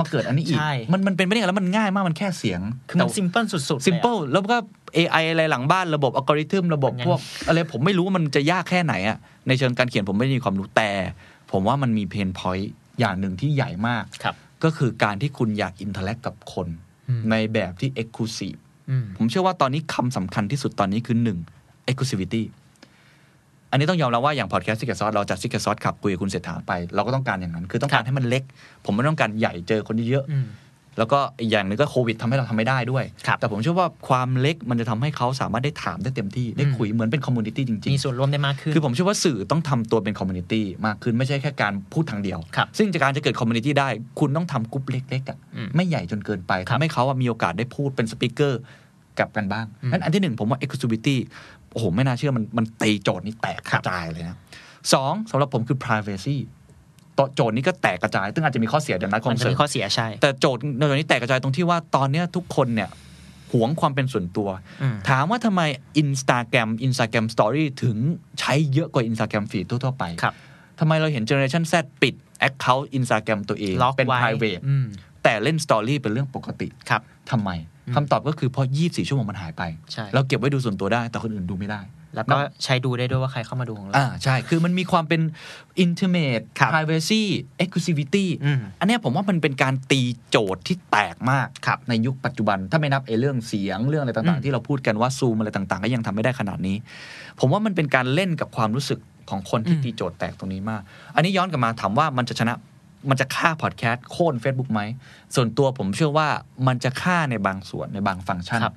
[0.00, 4.56] มาเกิดอันนี้อีกใช่มันมันเป็นไปได้ไงแล้วมันง่ายมากมันแค่เสียง คือมัน simple สุดๆเลยอะ simple แล้วก็
[4.96, 10.90] AI อะไรหลังบ้านระบบอัลกอริทึมระบบมันยังพวกอะไรผมไม่รู้ว่ามันจะยากแค่ไหนอะในเชิงการเขียนผมไม่ได้มีความรู้แต่
[11.52, 14.34] ผมว่ามันมี pain point อย่างหนึ่งที่ใหญ่มากครับ
[14.64, 16.68] ก็คือการที่คุณอยาก interact กับคน
[17.08, 18.58] อืมในแบบที่ Exclusive
[18.90, 21.38] อืมผมเชื่อว่าตอนนี้คำสำคัญที่สุดตอนนี้คือหนึ่ง
[21.88, 22.42] exclusivity
[23.70, 28.42] อันนี้ต้องยอมรับว่าอย่างพอดแคสต์ Secret Sauce เราจัด Secret Sauce Club คุยกับคุณเศรษฐาไป เราก็ต้องการอย่างนั้น คือต้องการให้มันเล็ก
[28.84, 30.46] ผมไม่ต้องการใหญ่เจอคนเยอะอืม
[30.98, 43.88] แล้วก็อีกอย่างหนึงก็โควิดทำให้เราทำไม่ได้ด้วยครับแต่ผมเชื่อว่าความเล็กมันจะทำให้เขาสามารถได้ถามได้เต็มที่ ได้คุยเหมือนเป็นคอมมูนิตี้จริงมีส่วนร่วมได้มากขึ้นๆคือผมเชื่อว่าสื่อต้องทำตัวเป็นคอมมูนิตี้มากขึ้นไม่ใช่แค่การพูดทางเดียวครับซึ่งจากการจะเกิดคอมมูนิตี้ได้
[44.20, 48.60] คุณต้องทำกลุ่มเล็กๆอะอืมไม่ใหญ่จนเกินไปครับทำให้เขาอะมีโอกาสได้พูดเป็น speaker
[49.18, 51.16] กับกันบ้างอืมนั้นอันที่หนึ่งผมว่า exclusivity
[51.72, 54.36] โอ้โหไม่น่าเชื่อมันมันตีโจทย์นี้แตกกระจายเลยนะ
[54.92, 56.63] สองสำหรับผมคือ privacy ต่อ
[57.34, 62.90] โจทย์นี้ก็แตกกระจายซึ่งอาจจะมีข้อเสียเดี๋ยวนัดคมัอนนจะเสิมีร์ข้อเสียใช่ แต่โจทย์ในวันนี้แตกกระจายตรงที่ว่าตอนเนี้ยทุกคนเนี่ย
[63.52, 64.48] หวงความเป็นส่วนตัว
[64.82, 65.62] อืมถามว่าทำไม
[66.02, 67.96] Instagram Instagram Story ถึง
[68.40, 70.34] ใช้เยอะกว่า Instagram Feed ทั่ว ๆ ไปครับ
[70.80, 72.14] ทำไมเราเห็น Generation Z ปิด
[72.48, 74.86] Account Instagram ตัวเองล็อกเป็นไว้ private อืม
[75.22, 77.50] แต่เล่น Story เป็นเรื่องปกติครับทำไม
[77.94, 81.80] คำตอบก็คือเพราะ 24 ชั่วโมงมันหายไปใช่เราเก็บไว้ดูส่วนตัวได้ แต่คนอื่นดูไม่ได้
[82.14, 85.20] แล้วก็ใช้ดูได้ด้วยว่าใครเข้ามาดูของเราอ่าใช่ คือมันมีความเป็น
[85.84, 87.22] intimate ครับ privacy
[87.62, 96.76] exclusivity อืมอันเนี้ยผมว่ามันเป็นการตีโจทย์ที่แตกมากครับในยุคปัจจุบัน ถ้าไม่นับไอ้เรื่องเสียงเรื่องอะไรอืต่างมๆที่เราพูดกันว่าซูมอะไรต่างๆ ก็ยังทำไม่ได้ขนาดนี้
[97.40, 98.98] ผมว่ามันเป็นการเล่นกับความรู้สึก
[99.30, 100.82] ของคนที่ตีโจทย์แตกตรงนี้มาก
[101.14, 102.54] อันนี้ย้อนกลับมาถามว่ามันจะชนะ
[103.10, 104.80] มันจะฆ่าพอดแคสต์โค่น Facebook ไหม
[105.34, 106.28] ส่วนตัวผมเชื่อว่า
[106.66, 108.74] มันจะฆ่าในบางส่วนในบางฟังก์ชันครับ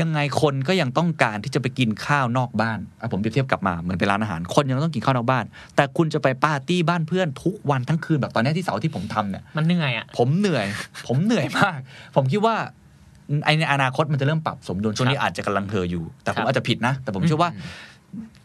[0.00, 5.44] ยังไงคนก็ยังต้องการที่จะไปกินข้าวนอกบ้านอะผมเปรียบเทียบกลับมาเหมือนไปร้านอาหาร คนยังต้องกินข้าวนอกบ้าน
[5.76, 10.66] แต่คุณจะไปปาร์ตี้บ้านเพื่อนทุกวันทั้งคืนแบบตอนนี้ที่เสาร์ที่ผมทำเนี่ยมันเหนื่อยอะผมเหนื่อย
[11.08, 11.78] ผมเหนื่อยมาก
[12.16, 12.56] ผมคิดว่า
[13.44, 17.50] ไอในอนาคตมันจะเริ่มปรับสมดุลช่วงนี้อาจจะกำลังเธออยู่ แต่ผครัมบอาจจะผิดนะ แต่ผมเชื่อว่า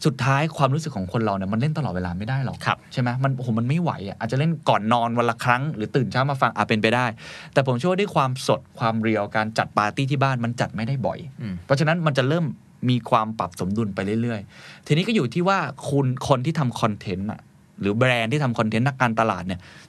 [0.06, 7.06] สุดท้ายความรู้สึกของคนเราเนี่ยมันเล่นตลอดเวลาไม่ได้หรอกครับใช่ไหมมันโอ้โหมันไม่ไหวอะอาจจะเล่นก่อนนอนวันละครั้ง หรือตื่นเช้ามาฟังอาจเป็นไปได้
[7.54, 12.46] แต่ผมเชื่อว่าด้วยความสดความ real การจัดปาร์ตี้ที่บ้านมันจัดไม่ได้บ่อยอืมเพราะฉะนั้นมันจะเริ่ม
[12.90, 15.60] มีความปรับสมดุลไปเรื่อยๆ ทีนี้ก็อยู่ที่ว่า
[15.90, 17.40] คุณคนที่ทำคอนเทนต์อะ
[17.82, 19.89] หรือแบรนด์ที่ทำคอนเทนต์นักการตลาดเนี่ยจั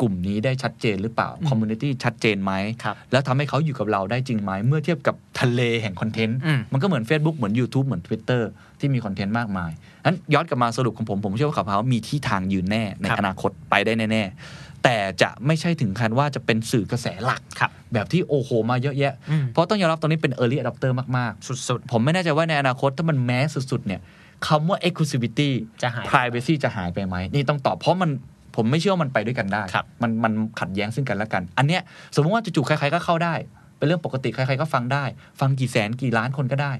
[0.00, 2.52] กลุ่มนี้ได้ชัดเจนหรือเปล่า community ชัดเจนไหม
[2.84, 8.42] ครับแล้วทำให้เขาอยู่กับเราได้จริงไหมเมื่อเทียบกับทะเลแห่งคอนเทนต์อืมมันก็เหมือน Facebook เหมือน YouTube เหมือน Twitter
[8.80, 9.70] ที่มีคอนเทนต์มากมาย
[10.04, 21.32] นั้นย้อนกลับมาสรุปของผม ผมเชื่อว่า Clubhouse มีที่ทางยืนแน่ครับในอนาคตไปได้แน่ๆแต่จะไม่ใช่ถึงขั้นว่าจะเป็นสื่อกระแสหลักครับแบบที่โอ้โหมาเยอะแยะอืมเพราะต้องยอมรับตอนนี้เป็น early adopter มาก
[21.68, 24.00] สุด ๆ ผมไม่แน่ใจว่าในอนาคตถ้ามัน mass สุด ๆ เนี่ย
[24.46, 25.50] คำว่า exclusivity
[25.82, 28.10] จะหาย privacy จะหายไปไหม นี่ต้องตอบเพราะมัน
[28.56, 31.82] ผมไม่เชื่อว่ามันไปด้วยกันได้ครับมันมันขัดแย้งซึ่งกันและกัน อันเนี้ย
[32.14, 33.34] สมมติว่าจู่ๆใครๆก็เข้าได้
[33.78, 35.04] เป็นเรื่องปกติใครๆก็ฟังได้
[35.40, 36.72] ฟังกี่แสนกี่ล้านคนก็ได้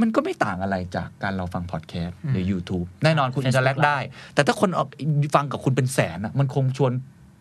[0.00, 3.98] มันก็ไม่ต่างอะไรจากการเราฟังพอดแคสต์หรือ YouTube แน่นอนคุณ Facebook interact ได้
[4.34, 4.88] แต่ถ้าคนออก
[5.34, 6.92] ฟังกับคุณเป็นแสนอะมันคงชวน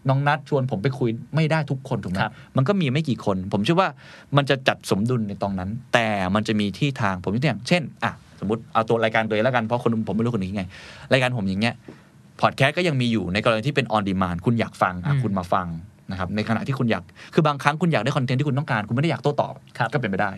[0.10, 3.90] น้องนัดชวนผมไปคุยไม่ได้ทุกคนถูกไหมครับมันก็มีไม่กี่คน ผมเชื่อว่า
[4.38, 10.64] มันจะจัดสมดุลในตรงนั้น แต่มันจะมีที่ทางผมยกตัวอย่างเช่นอะสมมติเอาตัวรายการตัวเองแล้วกันเพราะคนผมไม่รู้คนนี้ไง
[11.14, 11.76] รายการผมอย่างเงี้ย
[12.44, 15.68] พอดแคสต์ก็ยังมีอยู่ในกรณีที่เป็นออนดีมานคุณอยากฟังอะอืมคุณมาฟัง
[16.12, 17.04] นะครับในขณะที่คุณอยาก
[17.34, 20.32] คือบางครั้งคุณอยากได้คอนเทนต์ที่คุณต้องการ คุณไม่ได้อยากโต้ตอบครับก็เป็นไปได้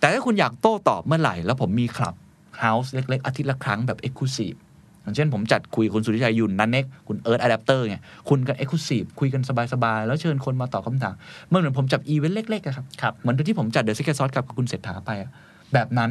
[0.00, 2.14] แต่ถ้าคุณอยากโต้ตอบเมื่อไหร่ แล้วผมมีคลับ
[2.60, 4.54] เฮาส์เล็กๆ อาทิตย์ละครั้งแบบเอ็กซ์คลูซีฟ
[5.02, 11.14] อย่างเช่นผมจัดคุยกับคุณสุริชัยยุนนันเน็กคุณเอิร์ธอะแดปเตอร์เนี่ยคุณกันเอ็กซ์คลูซีฟคุยกันสบายๆ แล้วเชิญคนมาตอบคำถาม
[11.48, 15.30] เมื่อเหมือนผมจับอีเวนต์เล็กๆอะครับครับ เหมือนที่ผมจัดเดอะซิกเก็ตซอสกับคุณเศรษฐาไปอะ
[15.72, 16.10] แบบนั้น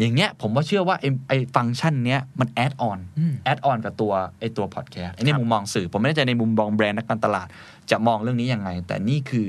[0.00, 7.48] อย่างเงี้ยผมว่าเชื่อว่าไอ้ไอ้ฟังก์ชันเนี้ยมันแอดออนอืมแอดออนกับตัวไอ้ตัวพอดแคสต์ไอ้นี่ครับมุมมองสื่อ ผมไม่แน่ใจในมุมมองแบรนด์นักการตลาด
[7.90, 9.48] จะมองเรื่องนี้ยังไง แต่นี่คือ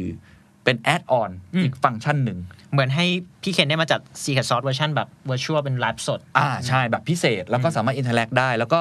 [0.64, 1.30] เป็นแอดออน
[1.64, 2.40] อีกฟังก์ชันหนึ่ง
[2.72, 3.06] เหมือนให้
[3.42, 8.80] พี่เคนได้มาจัด Secret Sauce เวอร์ชันแบบ virtual เป็นไลฟ์สด อ่าใช่แบบพิเศษแล้วก็สามารถ interact ได้แล้วก็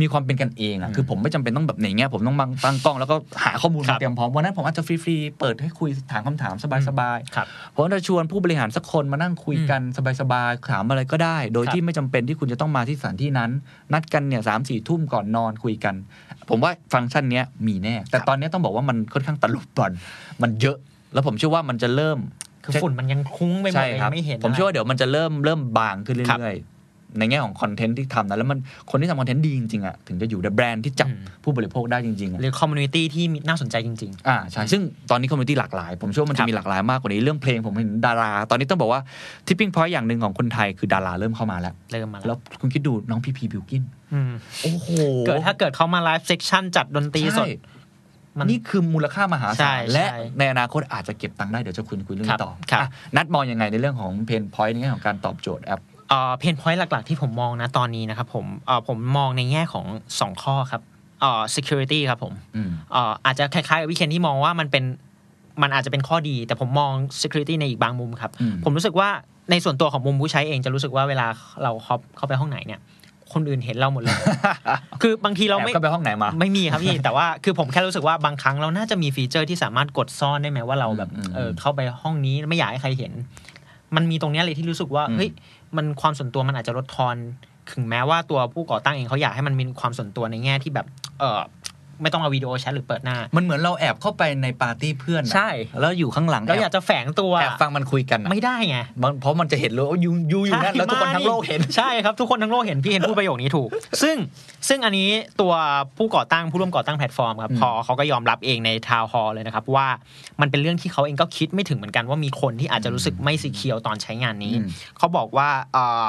[0.00, 6.54] มีความเป็นกันเองอะคือผมไม่จำเป็นต้องแบบอย่างเงี้ยผมต้องบังตั้งกล้องแล้วก็หาข้อมูลมาครับเตรียมพร้อมวันนั้นผมอาจจะฟรีๆเปิดให้คุยถามคำถาม
[6.88, 9.80] สบายๆครับผมจะชวนผู้บริหารสักคนมานั่งคุยกัน
[10.20, 13.50] สบายๆถามอะไรก็ได้ โดยครับที่ไม่จำเป็นที่คุณจะต้องมาที่สถานที่นั้น
[13.92, 15.94] นัดกันเนี่ยสามสี่ทุ่มก่อนนอนคุยกัน
[16.48, 19.90] ผมว่าฟังก์ชันเนี้ยมีแน่ แต่ตอนเนี้ยต้องบอกว่ามันค่อนข้างตะลุมบอน
[20.42, 20.76] มันเยอะ
[21.14, 22.18] แล้วผมเชื่อว่ามันจะเริ่ม
[22.64, 26.73] คือฝุ่นมันยังคลุ้งไปหมดใช่เลยครับไม่เห็น ผมเชื่ออะไรว่าเดี๋ยวมันจะเริ่มเริ่มบางขึ้นครับเรื่อยๆ
[27.18, 28.58] ในแง่ของคอนเทนต์ที่ทำนะแล้วมัน
[28.90, 39.00] คนที่ทำคอนเทนต์ดีจริงๆอะถึงจะอยู่ในแบรนด์ที่จับอืมผู้บริโภคได้จริงๆอะหรือ community ที่มีน่าสนใจจริงอ่าใช่ซึ่งตอนนี้ community หลากหลาย ผมเชื่อว่ามันจะครับมีหลากหลายมากกว่านี้เรื่องเพลงผมเห็นดารา ตอนนี้ต้องบอกว่า
[39.46, 44.88] tipping point อย่างหนึ่งของคนไทยคือดาราเริ่มเข้ามาแล้วๆเริ่มมาแล้วแล้วคุณคิดดูน้องพีพีบิวกินอืมโอ้โห
[45.26, 47.72] เกิดถ้าเกิดเขามาไลฟ์เซ c ชันจัดดนตรีสดใช่
[48.38, 55.80] มันนี่คือมูลค่ามหาศาลใช่และใช่ในอนาคตอาจจะเก็บตังค์ได้เดี๋ยวจะคุยคุยเรื่องนี้ครับต่อครับอะนัดมองยังไงในเรื่องของ pain point ในแง่ของการตอบโจทย์แอป
[56.38, 59.86] pain point หลัก ๆ ที่ผมมองนะตอนนี้นะครับผมเอ่อผมมองในแง่ของ
[60.18, 60.82] 2 ข้อครับ
[61.20, 64.84] เอ่อ security ครับผมอืมเอ่ออาจจะคล้ายๆกับพี่เคนที่มองว่ามันเป็น
[65.62, 66.90] มันอาจจะเป็นข้อดี แต่ผมมอง
[67.22, 69.08] security ในอีกบางมุมครับอืมผมรู้สึกว่า
[69.50, 71.26] ในส่วนตัวของมุมผู้ใช้เองจะรู้สึกว่าเวลา
[71.62, 72.80] เราเข้าเข้าไปห้องไหนเนี่ย
[73.32, 74.16] คนอื่นเห็นเราหมดเลย
[75.02, 83.12] คือบางทีเราแอบไม่ก็ไปห้องไหนมา ไม่มีครับพี่ แต่ว่าคือผมแค่รู้สึกว่าบางครั้งเราน่าจะมีฟีเจอร์ที่สามารถกดซ่อนได้ไหมว่าเราแบบอืมอืมเออเข้าไปห้องนี้ไม่อยากให้ใครเห็น
[83.96, 85.30] มันมีตรงเนี้ยเลยที่รู้สึกว่าอืมเฮ้ย
[85.76, 87.16] มันความส่วนตัวมันอาจจะลดทอน
[87.72, 90.86] ถึงแม้ว่าตัวผู้ก่อตั้งเองเขาอยากให้มันมีความส่วนตัวในแง่ที่แบบ
[91.18, 91.40] เออ
[92.02, 103.68] ไม่ต้องเอาวิดีโอแชทหรือเปิดหน้า มันเหมือนเราแอบเข้าไปในปาร์ตี้เพื่อนอะใช่ แล้วอยู่ข้างหลังเราอยากจะแฝงตัวแอบฟังมันคุยกันอะไม่ได้ไงมันเพราะมันจะเห็นเลยว่ายูยูอยู่นั่นแล้วทุกคนทั้งโลกเห็นใช่ครับทุกคนทั้งโลกเห็นพี่เห็นพูดประโยคนี้ถูก
[104.02, 104.16] ซึ่ง
[104.68, 105.52] ซึ่งอันนี้ตัว
[105.96, 109.88] ผู้ก่อตั้งผู้ร่วมก่อตั้งแพลตฟอร์มครับอืมพอลเขาก็ยอมรับเองใน town hall เลยนะครับว่า
[110.40, 114.66] มันเป็นเรื่องที่เขาเองก็คิดไม่ถึงเหมือนกันว่ามีคนที่อาจจะรู้สึกไม่ secure ตอนใช้งานนี้อืม
[114.98, 116.08] เขาบอกว่าเอ่อ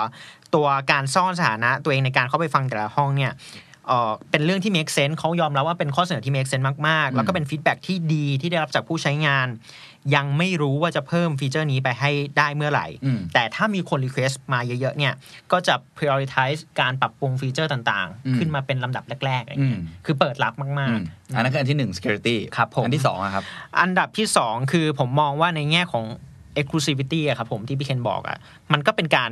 [0.55, 3.31] ตัวการซ่อนสถานะตัวเองในการเข้าไปฟังแต่ละห้องเนี่ย
[3.87, 9.47] เอ่อเป็นเรื่องที่ make sense เขายอมรับว่าเป็นข้อเสนอที่ make sense มากๆ แล้วก็เป็น feedback ที่ดีที่ได้รับจากผู้ใช้งาน
[10.15, 15.13] ยังไม่รู้ว่าจะเพิ่ม feature นี้ไปให้ได้เมื่อไหร่อืมแต่ถ้ามีคน request มาเยอะๆเนี่ย
[15.51, 21.01] ก็จะ prioritize การปรับปรุงฟีเจอร์ต่างอืมๆขึ้นมาเป็นลำดับแรกๆอย่างเงี้ยอืมคือเปิดรับอืมากม
[21.35, 26.05] อันนั้นคืออันที่หนึ่ง security ครับผมอันที่สองอะครับๆอันดับที่ 2 คือผมมองว่าในแง่ของ
[26.59, 28.37] exclusivity อะครับผมที่พี่เคนบอกอะ
[28.73, 29.31] มันก็เป็นการ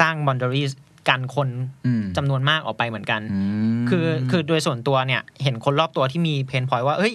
[0.00, 0.72] สร้าง boundaries
[1.08, 1.48] กันคน
[1.86, 3.40] อืมจำนวนมากออกไปเหมือนกันอื
[3.82, 7.14] มคือคือโดยส่วนตัวเนี่ย เห็นคนรอบตัวที่มีเพนพอยว่าเฮ้ย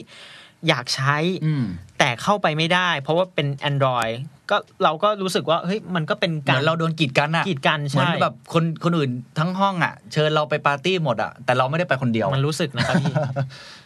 [0.67, 1.63] อยากใช้อืม
[1.99, 4.13] แต่เข้าไปไม่ได้ เพราะว่าเป็น Android
[4.49, 13.13] ก็เราก็รู้สึกว่าเฮ้ยมันก็เป็นเหมือนการอนเราโดนกีดกันอะกีดกันเหมือนใช่แบบคนคนอื่นทั้งห้องอะเชิญเราไปปาร์ตี้หมดอะแต่เราไม่ได้ไปคนเดียวมันรู้สึกนะครับพี่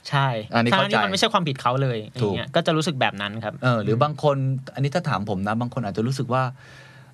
[0.10, 4.38] ใช่ทั้งอันนี้เข้าใจที่มันไม่ใช่ความผิดเขาเลยถูกย่างเงี้ยก็จะรู้สึกแบบนั้นครับเออหรือบางคน
[4.74, 6.44] อันนี้ถ้าถามผมนะ บางคนอาจจะรู้สึกว่า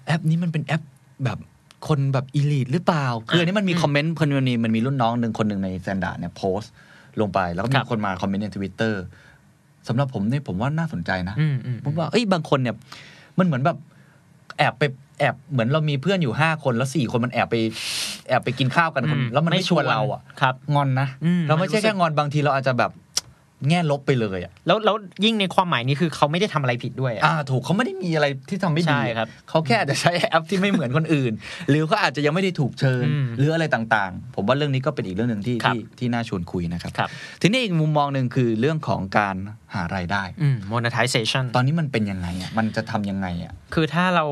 [0.06, 0.82] แอปนี้มันเป็นแอป
[1.26, 1.38] แบบ
[1.88, 6.72] คนแบบ elite หรือเปล่าคืออันนี้มันมีอืมคอมเมนต์คนมันมีมันมีรุ่นน้องหนึ่งคนหนึ่งใน Standard เนี่ยโพสต์
[7.22, 9.02] ลงไป แล้วก็ครับมีคนมาคอมเมนต์ในทวิตเตอร์
[9.88, 12.76] สำหรับผมเนี่ยผมว่าน่าสนใจนะอืมอืมผมว่าเอ้ยบางคนเนี่ย
[13.38, 13.78] มันเหมือนแบบ
[14.58, 14.84] แอบไป
[15.20, 17.56] แอบเหมือนเรามีเพื่อนอยู่ห้าคนแล้วสี่คนมันแอบไป
[18.30, 22.92] แอบไปกินข้าวกันคนอืแล้วมันไม่ชวนเราอะครับงอนนะอืมเราไม่ใช่มันรู้สึกแค่งอนบางทีเราอาจจะแบบ
[23.70, 24.96] แง่ลบไปเลยอะแล้วแล้ว
[25.26, 31.34] ยิ่งในความหมายนี้คือเขาไม่ได้ทำอะไรผิดด้วยอะอ่าถูกเขาไม่ได้มีอะไรที่ทำไม่ดีใช่ครับเขาแค่อาจจะใช้แอปที่ไม่เหมือนคนอื่น
[31.70, 37.10] หรือเขาอาจจะยังไม่ได้ถูกเชิญอืมหรืออะไรต่างๆ ผมว่าเรื่องนี้ก็เป็นอีกเรื่องหนึ่งที่ครับที่ที่น่าชวนคุยนะครับครับ
[37.42, 39.36] ทีนี้อีกมุมมองหนึ่งคือเรื่องของการ
[39.74, 44.26] หารายได้อืม monetization ตอนนี้มันเป็นยังไงอะมันจะทำยังไงอะคือถ้าเรา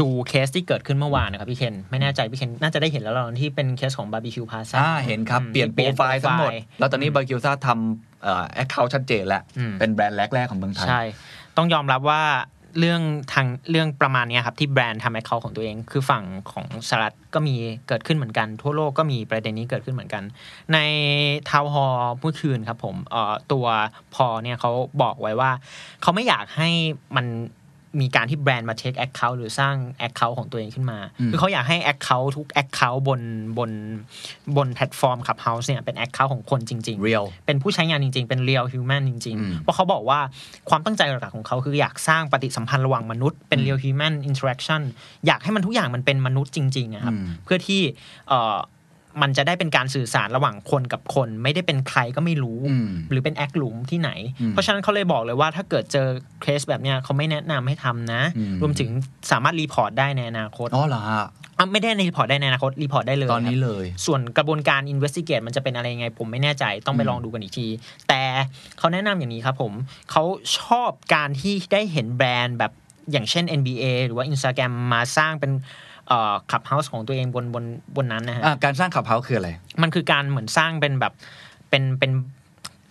[0.00, 8.15] ดูเคสที่เกิดขึ้นเมื่อวานนะครับพี่เคนไม่แน่ใจพี่เคนน่าจะได้เห็นแล้วเราที่เป็นเคสของ barbecue plaza อ่าเห็นครับอืมเปลี่ยนโปรไฟล์ทั้งหมดโปรไฟล์แล้วตอนนี้ Barbecue Plaza ทำเอ่อ
[8.54, 11.02] account ชัดเจนแล้วอืมเป็นแบรนด์แรก ๆ ของเมืองไทย ใช่
[11.56, 12.22] ต้องยอมรับว่า
[12.80, 13.02] เรื่อง
[13.32, 17.54] ทางเรื่องประมาณเนี้ยครับที่แบรนด์ทำ account ของตัวเอง คือฝั่งของสหรัฐก็มี
[17.88, 20.22] เกิดขึ้นเหมือนกัน ทั่วโลกก็มีประเด็นนี้เกิดขึ้นเหมือนกัน
[20.72, 20.78] ใน
[21.50, 23.66] town hall เมื่อคืนครับผมเอ่อตัว
[24.14, 24.70] พอลเนี่ยเขา
[25.02, 25.50] บอกไว้ว่า
[26.02, 26.68] เขาไม่อยากให้
[27.16, 27.26] มัน
[28.00, 33.20] มีการที่แบรนด์มา set account หรือสร้าง account ของตัวเองขึ้นมาอืมคือเขาอยากให้ account ทุก account บน
[33.58, 33.70] บน
[34.56, 40.20] บนแพลตฟอร์ม Clubhouse เนี่ยเป็น account ของคนจริงๆ real เป็นผู้ใช้งานจริง ๆ เป็น real human จริงอืมๆเพราะเขาบอกว่า
[40.68, 44.82] ความตั้งใจหลักๆของเขาคืออยากสร้างปฏิสัมพันธ์ระหว่างมนุษย์เป็น real human interaction
[45.26, 47.80] อยากให้มันทุกอย่างมันเป็นมนุษย์จริงๆอะครับอืมเพื่อที่
[48.28, 48.56] เอ่อ
[49.22, 56.06] มันจะได้เป็นการสื่อสารระหว่างคนกับคน ไม่ได้เป็นใครก็ไม่รู้อืมหรือเป็นแอคหลุมที่ไหนอืมเพราะฉะนั้นเขาเลยบอกเลยว่าถ้าเกิดเจอ
[56.42, 58.90] เคสแบบเนี้ยเขาไม่แนะนำให้ทำนะอืมรวมถึง
[59.30, 61.26] สามารถ report ได้ในอนาคตอ๋อเหรอฮะ
[61.58, 67.66] อะไม่ได้ใน report ได้ในอนาคต report ได้เลยตอนนี้ครับเลย ส่วนกระบวนการ investigate มันจะเป็นอะไรยังไง ผมไม่แน่ใจต้องไปอืมลองดูกันอีกที
[68.08, 68.22] แต่
[68.78, 69.72] เขาแนะนำอย่างนี้ครับผม
[70.10, 70.22] เขา
[70.58, 72.72] ชอบการที่ได้เห็นแบรนด์แบบ
[73.12, 75.62] อย่างเช่น NBA หรือว่า Instagram มาสร้างเป็นเอ่อ
[76.52, 77.64] ขับเฮาส์ของตัวเองบนบน
[77.96, 79.50] บนนั้นนะฮะอะการสร้างขับเฮาคืออะไร
[79.82, 81.12] มันคือการเหมือนสร้างเป็นแบบ
[81.70, 82.10] เป็นเป็น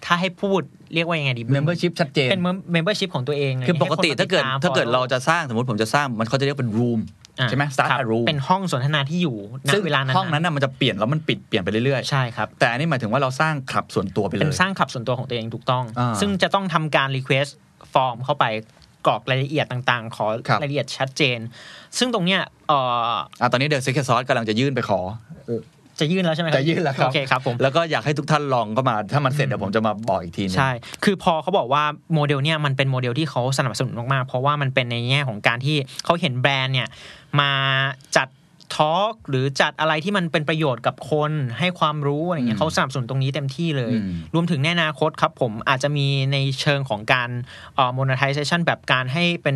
[0.06, 0.62] ถ้าให้พูด
[0.94, 2.44] เรียกว่ายังไงดี membership ชัดเจน เป็น
[2.76, 7.00] membership ของตัวเองคือปกติให้นมถ้าเกิดตมถ้าเกิด follow เราจะสร้างสมมติผมจะสร้างมันเขาจะเรียกเป็น room
[7.40, 17.52] อะใช่ไหม start ครับ a room เป็นห้องสนทนาที่อยู่ณซึ่งเวลานั้นห้องนั้นน่ะมันจะเปลี่ยนแล้วมันปิดเปลี่ยนไปเรื่อยใช่ครับๆแต่อันนี้หมายถึงว่าเราสร้างคลับส่วนตัวไปเลเป็นยสร้างขับส่วนตัวของตัวเองถูกต้องอ่าซึ่งจะต้องทำการ request
[17.94, 18.46] ฟอร์มเข้าไป
[19.08, 21.40] กรอกรายละเอียดต่างๆ ขอครับรายละเอียดชัดเจน
[21.98, 22.80] ซึ่งตรงเนี้ยเอ่
[23.12, 25.00] ออะตอนนี้ The Secret Sauce กำลังจะยื่นไปขอ
[26.00, 30.72] จะยื่นแล้วใช่ไหมครับจะยื่นแล้วครับโอเคครับผมแล้วก็อยากให้ทุกท่านลองเข้ามาถ้ามันเสร็จเดี๋ยวผมจะมาบอกอีกทีหนึงใช่
[31.04, 36.88] คือพอลเขาบอกว่าโมเดลเนี่ยมันเป็นโมเดลที่เขาสนับสนุนมากๆ เพราะว่ามันเป็นในแง่ของการที่เขาเห็นแบรนด์เนี่ย
[37.40, 37.52] มา
[38.16, 38.28] จัด
[38.76, 47.30] talk หรือจัดอะไรที่มันเป็นประโยชน์กับคนให้ความรู้อะไรเงี้ยอืยมเขาสนับสนุนตรงนี้เต็มที่เลยอืมรวมถึงในอนาคตครับผมอาจจะมีในเชิงของการ
[47.76, 49.56] เอ่อ monetization แบบการให้เป็น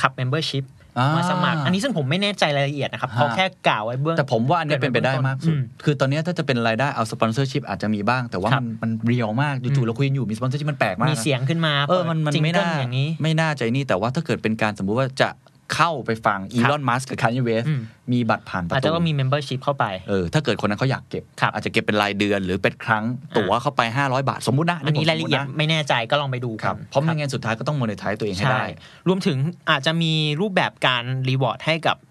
[0.00, 0.64] ขับ membership
[0.98, 15.28] อ่มาสมัคร อันนี้ซึ่งผมไม่แน่ใจรายละเอียดนะครับฮะเขาแค่กล่าวไว้เบื้องแต่ผมว่าอันนี้เป็นไปได้มากสุดอืมคือตอนนี้ถ้าจะเป็นรายได้เอาสปอนเซอร์ชิพอาจจะมีบ้าง แต่ว่าครัมับนมันเรียวมากอืจู่ๆมเราคุยกันอยู่มีสปอนเซอร์ชิพมันแปลกมาก มีนะเสียงขึ้นมาเออมันมันจิงไม่เกิลน่าอย่างนี้ ไม่น่าใจนี่แต่ว่าถ้าเกิดเป็นการสมมุติว่าจะ
[15.74, 23.04] เข้าไปฟังอีลอนมัสกับคานยเวสอืมมีบัตรผ่านประอาจตูจะก็มี membership เข้าไปเออถ้าเกิดคนนั้นเขาอยากเก็บครับอาจจะเก็บเป็นรายเดือนหรือเป็นครั้ง
[23.36, 28.64] ตั๋วเข้าไป 500 บาท สมมุตินะอันนี้ผมรายละเอียดสมมุติไม่แน่ใจก็ลองไปดูกัรับเพราะไม่งั้นสุดท้ายก็ต้อง monetize ตัวเองให้ใช่ได้
[29.08, 29.38] รวมถึง
[29.70, 32.08] อาจจะมีรูปแบบการ reward ให้กับเอ่อ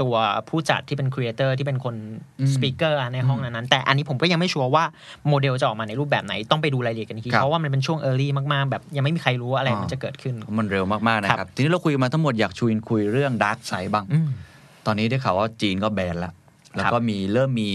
[0.00, 0.14] ตัว
[0.48, 1.94] ผู้จัดที่เป็น creator ที่เป็นคน
[2.40, 4.84] อืม speaker ในห้องนั้นๆแต่อันนี้ผมก็ยังไม่ชัวร์ว่า
[5.28, 14.28] โมเดลจะออกมาในรูปแบบไหนต้องไปดูรายละเอียดกันอีกทีครับเพราะว่ามันเป็นช่วง early มากๆ แบบยังไม่มีใครรู้ว่าอะไรอ่ามัมันจะเกิดขึ้น มันเร็วมากๆนะคครัรับบทีนี้เราคุยมาทั้งหมดอยากชวนคุยเรื่อง dark side บ้างอืม
[14.86, 16.32] ตอนนี้ได้ข่าวว่าจีนก็แบนแล้ว
[16.74, 17.70] แล้วครับก็มีเริ่มมี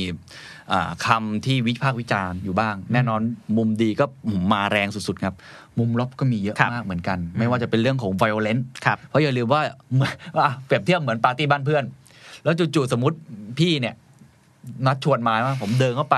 [0.71, 3.21] อ่าคำที่วิพากษ์วิจารณ์อยู่บ้าง แน่นอน
[3.58, 4.06] มุมดีก็
[4.54, 5.36] มาแรงสุดๆครับ
[5.80, 9.62] มุมลบก็มีเยอะครับมากเหมือนกัน ไม่ว่าจะเป็นเรื่องของ violence ครับเพราะอย่าลืมว่า
[9.94, 11.84] เหมือนว่าเปรียบเทียบเหมือนปาร์ตี้บ้านเพื่อน
[12.44, 13.18] แล้วจู่ๆสมมติ
[13.60, 13.96] พี่เนี่ย
[14.86, 16.18] นัดชวนมาว่าผมเดินเข้าไป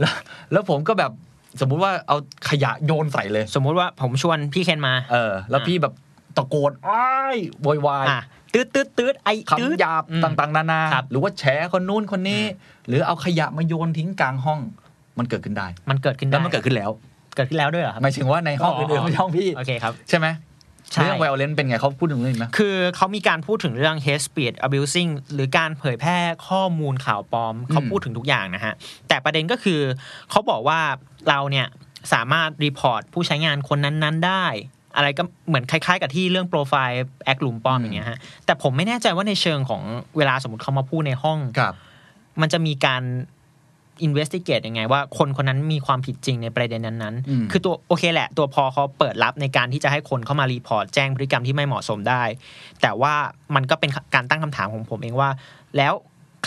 [0.00, 0.14] แล้ว
[0.52, 1.12] แล้วผมก็แบบ
[1.60, 2.16] สมมุติว่าเอา
[2.50, 5.92] ขยะโยนใส่เลย สมมุติว่าผมชวนพี่เคนมา เออ แล้วพี่แบบ
[6.36, 8.22] ตะโกนอ้ายโวยวายอะ
[8.54, 9.28] ตืดตืดตืดไอ
[9.60, 12.42] ตืดคำหยาบอืมต่างๆนานาครับหรือว่าแฉคนนู้นคนนี้
[12.88, 14.60] หรือเอาขยะมาโยนทิ้งกลางห้อง
[15.18, 16.90] มันเกิดขึ้นได้ มันเกิดขึ้นได้แล้วมันเกิดขึ้นแล้ว
[17.34, 20.26] เกิดขึ้นแล้วด้วยเหรอครับหมายถึงว่าในห้องอ๋ออื่นๆไม่ใช่ห้องพี่โอเคครับใช่ไหม
[20.92, 28.74] ใช่เรื่อง violence เป็นไงเขาพูดถึงเรื่องนี้ไหมคือเขามีการพูดถึงเรื่อง hate speech abusing หรือการเผยแพร่ข้อมูลข่าวปลอม เขาพูดถึงทุกอย่างนะฮะ
[29.08, 29.80] แต่ประเด็นก็คือ
[30.30, 30.80] เขาบอกว่า
[31.28, 31.66] เราเนี่ย
[32.12, 34.44] สามารถ report ผู้ใช้งานคนนั้น ๆ ได้
[34.96, 39.82] อะไรก็เหมือนคล้ายๆ กับที่เรื่องโปรไฟล์แอคหลุมปลอมอย่างเงี้ยฮะ แต่ผมไม่แน่ใจว่าในเชิงของ
[40.16, 41.74] เวลาสมมติเขามาพูดในห้องครับ
[42.40, 43.02] มันจะมีการ
[44.06, 52.22] investigate ยังไงว่าคนคนนั้นมีความผิดจริงในประเด็นนั้นอืมๆคือตัวโอเคแหละ ตัวพอลเขาเปิดรับในการที่จะให้คนเข้ามา report แจ้งพฤติกรรมที่ไม่เหมาะสมได้
[52.82, 53.14] แต่ว่า
[53.54, 55.30] มันก็เป็นการตั้งคำถามของผมเองว่า
[55.76, 55.92] แล้ว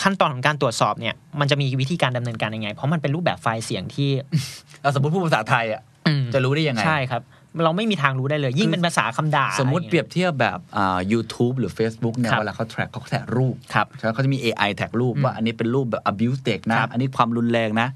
[0.02, 4.10] ขั้นตอนของการตรวจสอบเนี่ยมันจะมีวิธีการดำเนินการยังไง เพราะมันเป็นรูปแบบไฟล์เสียงที่
[4.80, 5.82] เอาสมมติพูดภาษาไทยอะ
[6.34, 7.22] จะรู้ได้ยังไงใช่ครับ
[7.64, 17.88] เราไม่มีทางรู้ได้เลย ยิ่งเป็นภาษาคำด่า สมมุติอะเปไงี้รียบเทียบแบบอ่า YouTube หรือ Facebook เนี่ยครับเวลาเขาแทร็กเขาแทร็กรูปครับใช่ไหมเขาจะมี AI แท็กรูปอืมว่าอันนี้เป็นรูปแบบ abuse เด็กนะครับอันนี้ความรุนแรงนะ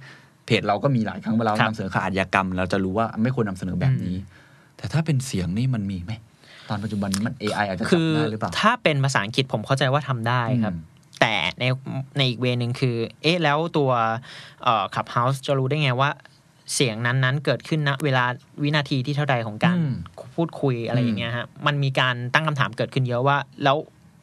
[0.47, 4.17] เพจเราก็มีหลายครั้งเวลาเราครับนำเสนอข่าวอาชญากรรม เราจะรู้ว่าไม่ควรนำเสนอแบบนี้
[4.77, 6.13] แต่ถ้าเป็นเสียงนี่มันมีไหม
[6.69, 11.65] ตอนปัจจุบันนี้มัน AI อาจจะจับคือได้หรือเปล่าถ้าเป็นภาษาอังกฤษผมเข้าใจว่าทำได้ครับอืมแต่ใน
[12.17, 13.91] ในอีก way นึงคือ เอ๊ะ แล้วตัว
[14.95, 16.11] Clubhouse จะรู้ได้ไงว่า
[16.75, 18.25] เสียงนั้นๆ เกิดขึ้นณเวลา
[18.63, 19.93] วินาทีที่เท่าใดของการอืม
[20.37, 23.77] พูดคุยอะไรอย่างเงี้ยฮะมันมีการตั้งคำถามเกิดขึ้นเยอะว่า แล้ว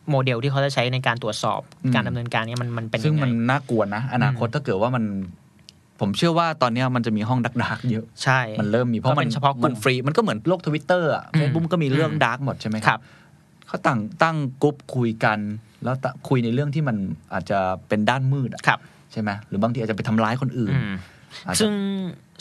[0.09, 1.61] โมเดลที่เขาจะใช้ในการตรวจสอบ
[1.95, 5.03] การดำเนินการเนี้ยมันมันเป็นซึ่งยังไงมันน่ากลัวนะ อนาคตถ้าเกิดว่ามัน
[5.99, 12.99] ผมเชื่อว่าตอนเนี้ยมันจะมีห้อง dark ๆเยอะ ใช่ มันเริ่มมีเพราะก็มัเป็นเฉพาะกลุ่มมันฟรี มันก็เหมือนโลกทวิตเตอร์อะอืมเฟซบุ๊กก็มีเรื่องอืม dark หมดใช่ไหมครับ
[13.67, 15.39] เขาตั้งตั้งกลุ่มคุยกัน
[15.83, 16.97] แล้วก็คุยในเรื่องที่มัน
[17.33, 18.79] อาจจะเป็นด้านมืดอะครับ
[19.11, 20.93] ใช่ไหมหรือบางทีอาจจะไปทำร้ายคนอื่นอืม
[21.47, 21.73] อาจจะซึ่ง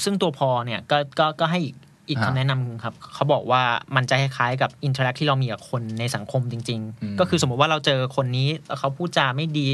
[0.05, 1.77] ซึ่งตัวพอลเนี่ยก็ก็ก็ให้อีก
[2.09, 3.63] อีกอ่าคำแนะนำครับเขาบอกว่า
[3.97, 9.69] มันจะคล้ายๆกับ interact ที่เรามีกับคนในสังคมจริงอืมๆก็คือสมมติว่าเราเจอคนนี้แล้วเขาพูดจาไม่ดี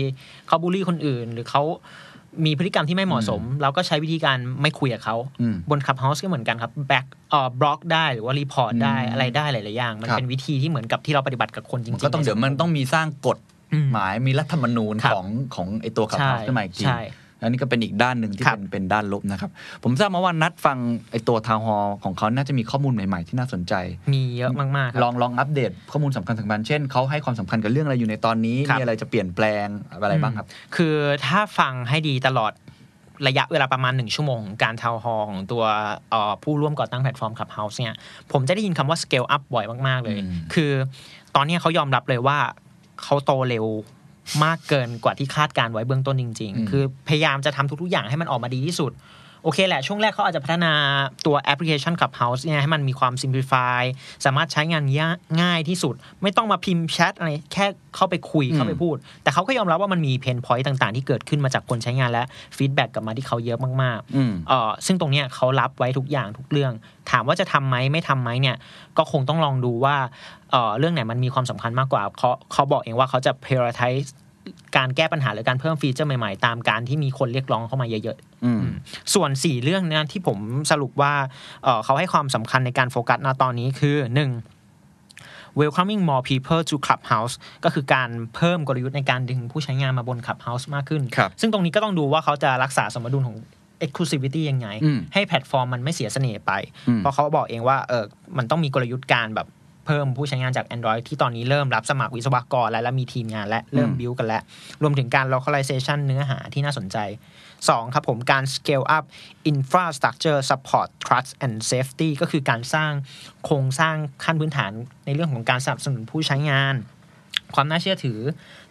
[0.46, 1.62] เขาบูลลี่คนอื่น หรือเขา
[2.46, 13.38] มีพฤติกรรมที่ไม่เหมาะสม เราก็ใช้วิธีการไม่คุยกับเขาอืมบน Clubhouse ก็เหมือนกันครับแบ็กเอ่อบล็อกได้หรือว่า report ได้อืมอะไรได้หลายๆอย่าง มันครับเป็นวิธีที่เหมือนกับที่เราปฏิบัติกับคนจริงมันๆก็ต้องเดี๋ยวมันต้องมีสร้างกฎ
[13.72, 17.00] อืมหมายมีรัฐธรรมนูญครับของของไอตัว Clubhouse ใช่ขึ้นมาอีกทีใช่
[17.42, 19.50] อันนี้ก็เป็นอีกด้านหนึ่งที่ครับเป็นเป็นด้านลบนะครับ
[19.82, 20.78] ผมทราบมาว่านัดฟัง
[21.10, 23.74] ไอตัว town hall ของเขาน่าจะมีข้อมูลใหม่ๆที่น่าสนใจ
[24.14, 30.94] มีเยอะมากๆคลรัอบงลองอัปเดตข้อมูลสำคัญสำคัญเช่นเขาให้ความสำคัญกับเรื่องอะไรอยู่ในตอนนี้ครับมีอะไรจะเปลี่ยนแปลงอะไรบ้างครับ คือ
[31.26, 32.52] ถ้าฟังให้ดีตลอด
[33.28, 35.64] ระยะเวลาประมาณหนึ่งชั่วโมงของการ town hall ของตัว
[36.10, 37.94] เอ่อผู้ร่วมก่อตั้งแพลตฟอร์ม Clubhouse เนี่ย
[38.32, 40.72] ผมจะได้ยินคำว่า scale up บ่อยมาก ๆ เลยอืมคือ
[41.36, 42.38] ตอนเนี้ยเขายอมรับเลยว่า
[43.02, 43.66] เขาโตเร็ว
[44.44, 48.92] มากเกินกว่าที่คาดการณ์ไว้เบื้องต้นจริง ๆ คือพยายามจะทำทุกๆอย่างให้มันออกมาดีที่สุด
[49.42, 50.72] โอเคแหละ ช่วงแรกเขาอาจจะพัฒนา
[51.26, 53.80] ตัวแอปพลิเคชัน Clubhouse เนี่ยให้มันมีความ simplify
[54.24, 62.24] สามารถใช้งานยากง่ายที่สุด ไม่ต้องมาพิมพ์แชทอะไร แค่เข้าไปคุยอืมเข้าไปพูด แต่เขาก็ยอมรับว่ามันมี pain point ต่างๆ ที่เกิดขึ้นมาจากคนใช้งานและ
[62.56, 66.72] feedback กลับมาที่เขาเยอะมากๆอืมเอ่อซึ่งตรงเนี้ยเขารับไว้ทุกอย่างทุกเรื่อง
[67.10, 68.56] ถามว่าจะทำไหมไม่ทำไหมเนี่ย
[68.98, 69.96] ก็คงต้องลองดูว่า
[70.50, 74.08] เอ่อเรื่องไหนมันมีความสำคัญมากกว่าเขาเขาบอกเองว่าเขาจะ prioritize
[74.76, 80.38] การแก้ปัญหาหรือการเพิ่มฟีเจอร์ใหม่ๆ ตามการที่มีคนเรียกร้องเข้ามาเยอะอืมๆส่วน 4 เรื่องเนี้ยที่ผม
[80.70, 81.12] สรุปว่า
[81.64, 85.60] เอ่อเขาให้ความสำคัญในการโฟกัสณตอนนี้คือ 1.
[85.60, 87.34] welcoming more people to Clubhouse
[87.64, 93.36] ก็คือการเพิ่มกลยุทธ์ในการดึงผู้ใช้งานมาบน Clubhouse มากขึ้นครับซึ่งตรงนี้ก็ต้องดูว่าเขาจะรักษาสมดุลของ
[93.84, 96.52] exclusivity ยังไงอืมให้แพลตฟอร์มมันไม่เสียเสน่ห์ไป
[96.88, 98.04] อืมเพราะเขาบอกเองว่าเออ
[98.38, 99.46] มันต้องมีกลยุทธ์การแบบ
[99.90, 104.42] เพิ่มผู้ใช้งานจาก Android ที่ตอนนี้เริ่มรับสมัครวิศวกรและและมีทีมงานและเริ่มอืมบิวกันแล้ว
[104.82, 106.96] รวมถึงการ localization เนื้อหาที่น่าสนใจ
[107.48, 107.94] 2.
[107.94, 109.04] ครับผมการ scale up
[109.52, 112.92] infrastructure support trust and safety ก็คือการสร้าง
[113.44, 114.72] โครงสร้างขั้นพื้นฐาน
[115.06, 116.76] ในเรื่องของการสนับสนุนผู้ใช้งาน
[117.54, 118.18] ความน่าเชื่อถือ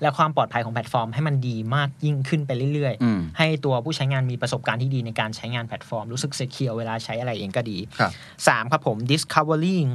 [0.02, 8.12] และความปลอดภัยของแพลตฟอร์ม ให้มันดีมากยิ่งขึ้นไปเรื่อยอืมๆให้ตัวผู้ใช้งานมีประสบการณ์ที่ดีในการใช้งานแพลตฟอร์ม รู้สึกเซ u r e เวลาใช้อะไรเองก็ดีครับ
[8.48, 9.90] สามครับผม discovering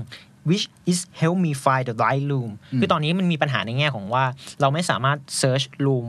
[0.49, 4.25] which is help me find the right room คือตอนนี้มันมีปัญหาในแง่ของว่า
[4.61, 6.09] เราไม่สามารถ search room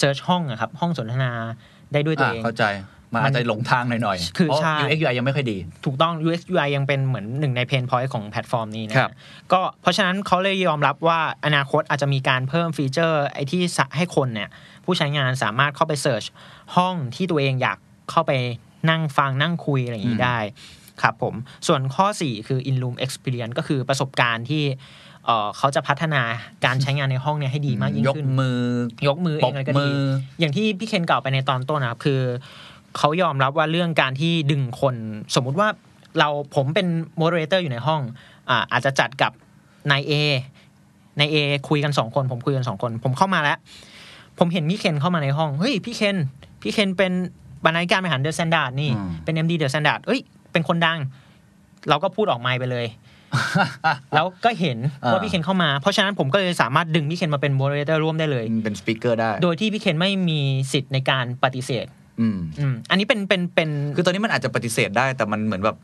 [0.00, 1.32] search ห้องอะครับ ห้องสนทนา
[1.92, 2.64] ได้ด้วยตัวอ่าเองเข้าใจ
[3.12, 9.12] มันอาจจะหลงทางหน่อยๆ คือเพราะใช่ UX UI ยังไม่ค่อยดี ถูกต้อง UX UI ยังเป็นเหมือนหนึ่งใน pain point ของแพลตฟอร์มนี้นะครับ
[9.52, 14.48] ก็เพราะฉะนั้นเขาเลยยอมรับว่าอนาคตอาจจะมีการเพิ่มฟีเจอร์ไอ้ที่สะให้คนเนี่ย
[14.84, 16.24] ผู้ใช้งานสามารถเข้าไป search
[16.76, 17.78] ห้องที่ตัวเองอยาก
[18.10, 18.32] เข้าไป
[18.90, 20.38] นั่งฟังนั่งคุยอะไรอย่างนี้ได้
[21.02, 21.34] ครับผม
[21.66, 24.64] ส่วนข้อ 4 คือ in room experience ก็คือประสบการณ์ที่
[25.26, 26.22] เอ่อเขาจะพัฒนา
[26.64, 28.60] การใช้งานในห้องเนี่ยให้ดีมากยิ่งยกขึ้นมือ
[29.08, 29.98] ยกมือเอปงกอะไรก็มืดีอ
[30.40, 32.20] อย่างที่พี่เคนกล่าวไปในตอนต้นนะครับ คือ
[32.98, 34.96] เขายอมรับว่าเรื่องการที่ดึงคน
[35.34, 35.68] สมมุติว่า
[36.18, 36.86] เราผมเป็น
[37.16, 38.00] moderator อยู่ในห้อง
[38.50, 39.32] อ่าอาจจะจัดกับ
[39.90, 40.12] นายเอ
[41.18, 41.36] นายเอ
[41.68, 43.58] คุยกันสองคน ผมคุยกันสองคน ผมเข้ามาแล้ว
[44.38, 46.16] ผมเห็นพี่เคนเข้ามาในห้องเฮ้ยพี่เคน
[46.62, 47.12] พี่เคนเป็น
[47.64, 50.20] บรรณาธิการบริหาร THE STANDARD นี่อืมเป็น MD THE STANDARD เอ้ย
[50.54, 50.98] เป็นคนดัง
[51.88, 52.86] เราก็พูดออกไมค์ไปเลย
[54.14, 54.78] แล้วก็เห็น
[55.12, 60.40] ว่าพี่เคนเข้ามา เพราะฉะนั้นผมก็เลยสามารถดึงพี่เคนมาเป็น moderator ร่วมได้เลยเป็น speaker ได้ โดยที่พี่เคนไม่มี
[60.72, 61.86] สิทธิ์ในการปฏิเสธ
[62.20, 65.76] อืมอืมอันนี้เป็นเป็นเป็นคือตอนนี้มันอาจจะปฏิเสธได้แต่มันเหมือนแบบ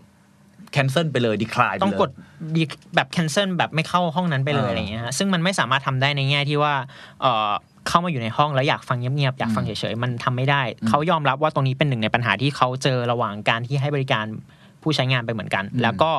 [0.73, 2.11] cancel ไปเลย decline ต้องกด
[2.57, 2.63] ดี
[2.97, 6.75] แบบ cancel แบบไม่เข้าห้องนั้นไปเลยอ่าอะไรเงี้ยฮะซึ่งมันไม่สามารถทำได้ในแง่ที่ว่า
[7.21, 7.51] เออ
[7.89, 14.27] เข้ามาอยู่ในห้องแล้วอยากฟังเงียบๆอยากฟังเฉยๆมันทำไม่ได้ เขายอมรับว่าตรงนี้เป็นหนึ่งในปัญหาที่เขาเจอระหว่างการที่ให้บริการ
[14.83, 16.11] ผู้ใช้งานไปเหมือนกัน แล้วก็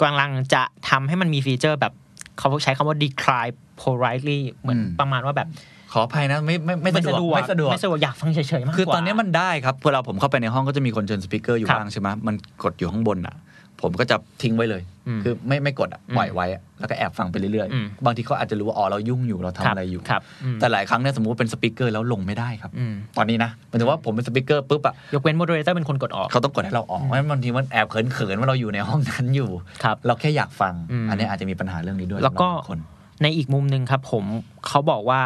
[0.00, 1.92] กำลังจะทำให้มันมีฟีเจอร์แบบ
[2.38, 5.48] เขาใช้คำว่า decline politely เหมือนประมาณว่าแบบ
[5.92, 13.36] ขออภัยนะไม่ไม่ไม่สะดวกไม่สะดวกไม่สะดวกอยากฟังเฉยๆมากกว่าคือตอนนี้มันได้ครับเวลาผมเข้าไปในห้องก็จะมีคนเชิญ speaker อยู่ครับบ้างใช่ไหมมันกดอยู่ข้างบนอะ
[13.82, 29.50] ผมก็จะทิ้งไว้เลยอืมคือไม่ไม่กดอะอืมปล่อยไว้อะแล้วก็แอบฟังไปเรื่อยอืมๆบางทีเขาอาจจะรู้ว่าอ๋อเรายุ่งอยู่เราทำอะไรอยู่ครับอืมแต่หลายครั้งเนี่ยสมมติว่าเป็น speaker แล้วลงไม่ได้ครับอืมตอนนี้นะหมายถึงว่าผมเป็น speaker ปุ๊บอะยกเว้น moderator เป็นคนกดออก เขาต้องกดให้เราออกเพราะฉะนั้นบางทีมันแอบเขินๆว่าเราอยู่ในห้องนั้นอยู่
[29.84, 32.78] ครับเราแค่อยากฟังอืมอันนี้อาจจะมีปัญหาเรื่องนี้ด้วย แล้วก็สำหรับบางคน
[33.22, 34.24] ในอีกมุมหนึ่งครับ ผม
[34.68, 35.20] เขาบอกว่า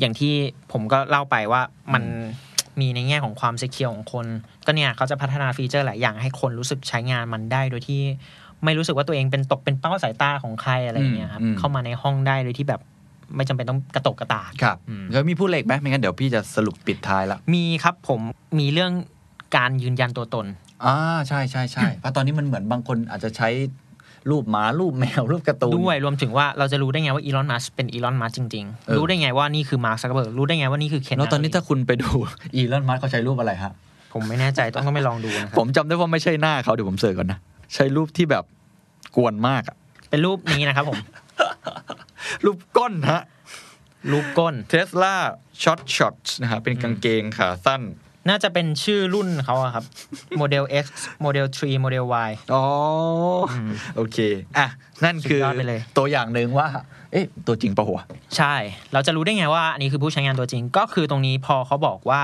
[0.00, 0.32] อย่างที่
[0.72, 1.60] ผมก็เล่าไปว่า
[1.94, 2.02] มัน
[2.80, 4.26] มีในแง่ของความเซ u r e ของคน
[4.66, 8.00] ก็เนี่ยเขาจะพัฒนาฟีเจอร์หลายอย่างให้คนรู้สึกใช้งานมันได้โดยที่
[8.64, 12.80] ไม่รู้สึกว่าตัวเองเป็นตกเป็นเป้าสายตาของใครอะไรอย่างเงี้ยครับอืมเข้ามาในห้องได้โดยที่แบบ
[13.36, 18.20] ไม่จำเป็นต้องกระตกกระตากครับอืมแล้วมีผู้เล็กไหมไม่งั้นเดี๋ยวพี่จะสรุปปิดท้ายละมีครับผม
[18.58, 18.92] มีเรื่อง
[19.56, 20.46] การยืนยันตัวตน
[20.84, 20.96] อ่า
[21.28, 23.48] ใช่ใช่ใช่เพราะตอนนี้มันเหมือนบางคนอาจจะใช้
[24.30, 32.08] รูปหมารูปแมวรูปการ์ตูนด้วยรวมถึงว่าเราจะรู้ได้ไงว่าอีลอนมัสก์เป็นอีลอนมัสก์จริงเออๆรู้ได้ไงว่านี่คือมาร์คซักเคอร์เบิร์กรู้ได้ไงว่านี่คือเคนแล้วตอนนี้ถ้าคุณไปดู
[32.56, 33.72] อีลอนมัสก์เขาใช้รูปอะไรฮะ
[34.12, 37.38] ผมไม่แน่ใจต้องต้องไปลองดูนะครัผมจำได้ว่าไม่ใช่หน้าเขาเดี๋ยวผม search ก่อนนะ
[37.74, 38.44] ใช้รูปที่แบบ
[39.16, 39.76] กวนมากอะ
[40.10, 40.98] เป็นรูปนี้นะครับผม
[42.44, 43.22] รูปก้นฮะ
[44.10, 45.14] รูปก้นเทสลา
[45.62, 47.82] Short Shorts นะฮะเป็นกางเกงขาสั้น
[48.28, 49.84] น่าจะเป็นชื่อรุ่นเขาอะครับ
[50.38, 50.86] โมเดล X
[51.22, 52.62] โมเดล3โมเดล Y อ๋อ
[53.50, 54.18] อมโอเค
[54.58, 54.66] อะ
[55.04, 56.68] นั่นคือสุดยอดไปเลยตัวอย่างหนึ่งว่า
[57.12, 58.04] เอ๊ะ ตัวจริงปะหัวะ
[58.36, 58.54] ใช่
[58.92, 62.22] เราจะรู้ได้ไงว่า อันนี้คือผู้ใช้งานตัวจริง ก็คือตรงนี้พอเขาบอกว่า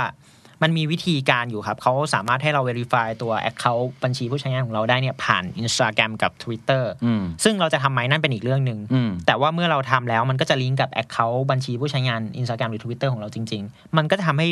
[0.63, 13.11] มันมีวิธีการอยู่ครับ เขาสามารถให้เรา Verify ตัว Account บัญชีผู้ใช้งานของเราได้เนี่ยผ่าน Instagram กับ Twitter อืมซึ่งเราจะทำไหมนั่นเป็นอีกเรื่องหนึ่งอืมแต่ว่าเมื่อเราทำแล้วมันก็จะลิงก์กับ Account บัญชีผู้ใช้งาน Instagram หรือ Twitter
[13.13, 14.49] ของเราจริง ๆ มันก็จะทำให้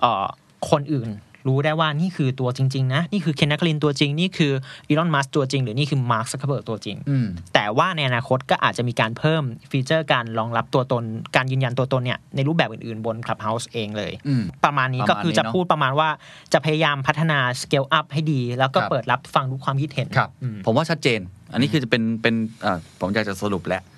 [0.00, 0.26] เอ่อ
[0.70, 1.10] คนอื่น
[1.48, 4.52] รู้ได้ว่านี่คือตัวจริง ๆ นะ นี่คือเคนนครินทร์ตัวจริง นี่คือ
[4.88, 11.04] อีลอนมัสก์ตัวจริง หรือนี่คือมาร์คซักเคอร์เบิร์กตัวจริงอืมแต่ว่าในอนาคตก็อาจจะมีการเพิ่ม feature การรองรับตัวตน
[11.36, 16.08] การยืนยันตัวตนเนี่ยในรูปแบบอื่น ๆ บน Clubhouse เองเลยอืมประมาณนี้ประก็มาณคือนี้จะเนอะพูดประมาณว่า
[16.52, 21.20] จะพยายามพัฒนา scale up ให้ดี แล้วก็ครับเปิดรับฟังทุกความคิดเห็นครับอืมผมว่าชัดเจน
[21.52, 23.97] อันนี้คือจะเป็นเป็นเอ่อผมอยากจะสรุปแล้วเอ่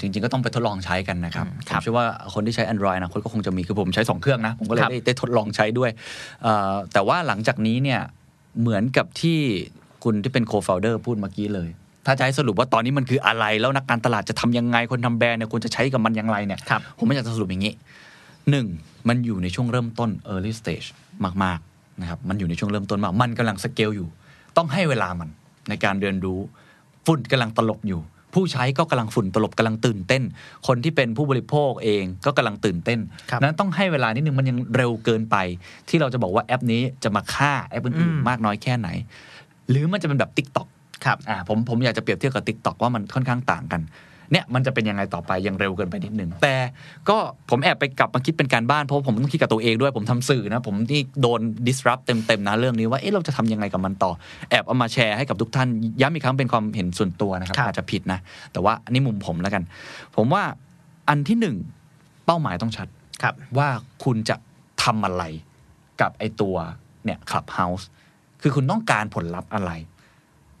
[0.00, 5.90] จริง ๆ ก็ต้องไปทดลองใช้กันนะครับอืมผครัมบเชื่อว่าคนที่ใช้ Android อนะคนก็คงจะมีคือผมใช้ 2 เครื่องนะ ผมก็เลยครับได้ได้ทดลองใช้ด้วย
[6.42, 8.00] เอ่อแต่ว่าหลังจากนี้เนี่ย
[8.60, 9.38] เหมือนกับที่
[10.04, 11.68] คุณที่เป็น co-founder พูดเมื่อกี้เลย
[12.06, 17.74] ถ้าจะให้สรุปว่าตอนนี้มันคืออะไร แล้วนักการตลาดจะทำยังไงคนทำแบรนด์เนี่ยควรจะใช้กับมันอย่างไรเนี่ยครับผมไม่อยากจะสรุปอย่างนี้
[18.50, 18.66] หนึ่ง
[19.08, 20.88] มันอยู่ในช่วงเริ่มต้น early stage
[21.44, 24.08] มากๆนะครับมันอยู่ในช่วงเริ่มต้นมากมันกำลังสเกลอยู่
[24.56, 25.28] ต้องให้เวลามัน
[25.68, 26.38] ในการเรียนรู้
[27.06, 28.00] ฝุ่นกำลังตลบอยู่
[28.36, 30.22] ผู้ใช้ก็กำลังฝุ่นตลบกำลังตื่นเต้น
[30.66, 35.36] คนที่เป็นผู้บริโภคเองก็กำลังตื่นเต้นครับนั้นต้องให้เวลานิดนึงมันยังเร็วเกินไป
[35.88, 38.88] ที่เราจะบอกว่าแอปนี้จะมาฆ่าแอปอื่นอืมๆมากน้อยแค่ไหน
[39.70, 40.68] หรือมันจะเป็นแบบ Tik t o อก
[41.04, 43.80] ครับอ่าผมผมอยากจะเปรียบเทียบกับ Tik t o อกว่ามันค่อนข้างต่างกัน
[44.32, 46.56] เนี่ยมันจะเป็นยังไงต่อไปยังเร็วเกินไปนิดนึงแต่
[47.08, 47.16] ก็
[47.50, 54.12] ผมแอบไปกลับมาคิดเป็นการบ้านเพราะผมต้องคิดกับตัวเองด้วยผมทำสื่อนะผมที่โดน disrupt เต็มๆนะเรื่องนี้ว่าเอ๊ะเราจะทำยังไงกับมันต่อ
[54.50, 55.68] แอบเอามาแชร์ให้กับทุกท่าน
[56.00, 58.18] ย้ำอีกครั้งเป็นความเห็นส่วนตัวนะครับครับอาจจะผิดนะ
[58.52, 59.62] แต่ว่าอันนี้มุมผมแล้วกัน
[60.16, 60.42] ผมว่า
[61.08, 61.56] อันที่หนึ่ง
[62.26, 62.88] เป้าหมายต้องชัด
[63.22, 63.68] ครับว่า
[64.04, 64.36] คุณจะ
[64.82, 65.24] ทำอะไร
[66.00, 66.56] กับไอตัว
[67.04, 67.88] เนี่ย Clubhouse
[68.42, 69.70] คือคุณต้องการผลลัพธ์อะไร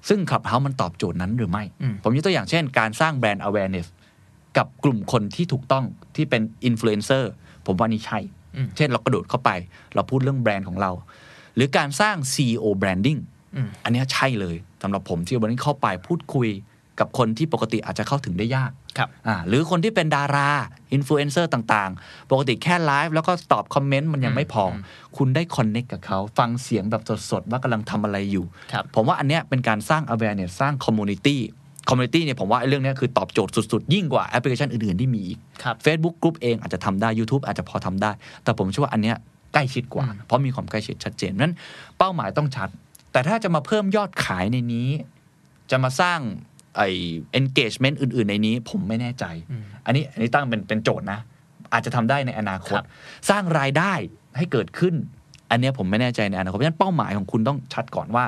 [0.08, 3.86] ซึ่ง Clubhouse มันตอบโจทย์นั้นหรือไม่อืมผมยกตัวอย่างเช่น การสร้างแบรนด์ awareness
[4.56, 5.84] กับกลุ่มคนที่ถูกต้อง
[6.16, 7.32] ที่เป็นอินฟลูเอนเซอร์
[7.66, 8.18] ผมว่านี่ใช่
[8.56, 9.50] อืมเช่นเรากระโดดเข้าไป
[9.94, 10.90] เราพูดเรื่องแบรนด์ของเรา
[11.54, 13.20] หรือการสร้าง CEO branding
[13.56, 16.48] อืมอันเนี้ยใช่เลยสำหรับผมที่วันนี้เข้าไปพูดคุย
[17.00, 20.50] กับคนที่ปกติอาจจะเข้าถึงได้ยาก ครับอ่าหรือคนที่เป็นดารา
[20.92, 24.74] อินฟลูเอนเซอร์ต่างๆ ปกติแค่ไลฟ์แล้วก็ตอบคอมเมนต์มันยังไม่พออ
[25.16, 31.36] คุณได้ connect กับเขาฟังเสียงแบบสดๆ ว่ากำลังทำอะไรอยู่ครับผมว่าอันเนี้ยเป็นการสร้าง awareness สร้าง community
[31.88, 38.10] community เนี่ยผมว่าไอ้เรื่องเนี้ยคือตอบโจทย์สุด ๆ ยิ่งกว่าแอปพลิเคชันอื่น ๆ ที่มีอีกครับ Facebook กลุ่มเองอาจจะทำได้ YouTube อาจจะพอทำได้
[38.44, 39.16] แต่ผมเชื่อว่าอันเนี้ย
[39.52, 41.54] ใกล้ชิดกว่าอืมเพราะมีความใกล้ชิดชัดเจนเพราะฉะนั้น
[41.98, 42.68] เป้าหมายต้องชัด
[43.12, 44.88] แต่ถ้าจะมาเพิ่มยอดขายในนี้
[45.70, 46.20] จะมาสร้าง
[46.76, 46.88] ไอ้
[47.40, 49.24] engagement อื่น ๆ ในนี้ผมไม่แน่ใจ
[49.86, 51.20] อันนี้อันนี้ตั้งเป็นเป็นโจทย์นะ
[51.72, 52.84] อาจจะทำได้ในอนาคตครับ
[53.30, 53.92] สร้างรายได้
[54.36, 54.94] ให้เกิดขึ้น
[55.50, 58.24] อันเนี้ยผมไม่แน่ใจในอนาคตเพราะฉะนั้นเป้าหมายของคุณต้องชัดก่อนว่า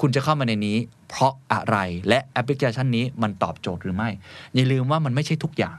[0.00, 0.76] คุณจะเข้ามาในนี้
[1.08, 1.76] เพราะอะไร
[2.08, 4.08] และแอปพลิเคชันนี้มันตอบโจทย์หรือไม่
[4.54, 5.76] อย่าลืมว่ามันไม่ใช่ทุกอย่าง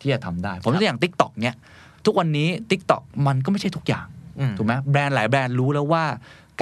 [0.00, 1.56] ที่จะทำได้ ผมยกตัวอย่าง TikTok เนี่ย
[2.06, 4.06] ทุกวันนี้ TikTok มันก็ไม่ใช่ทุกอย่าง
[4.40, 6.04] อืมถูกไหมแบรนด์หลายแบรนด์รู้แล้วว่า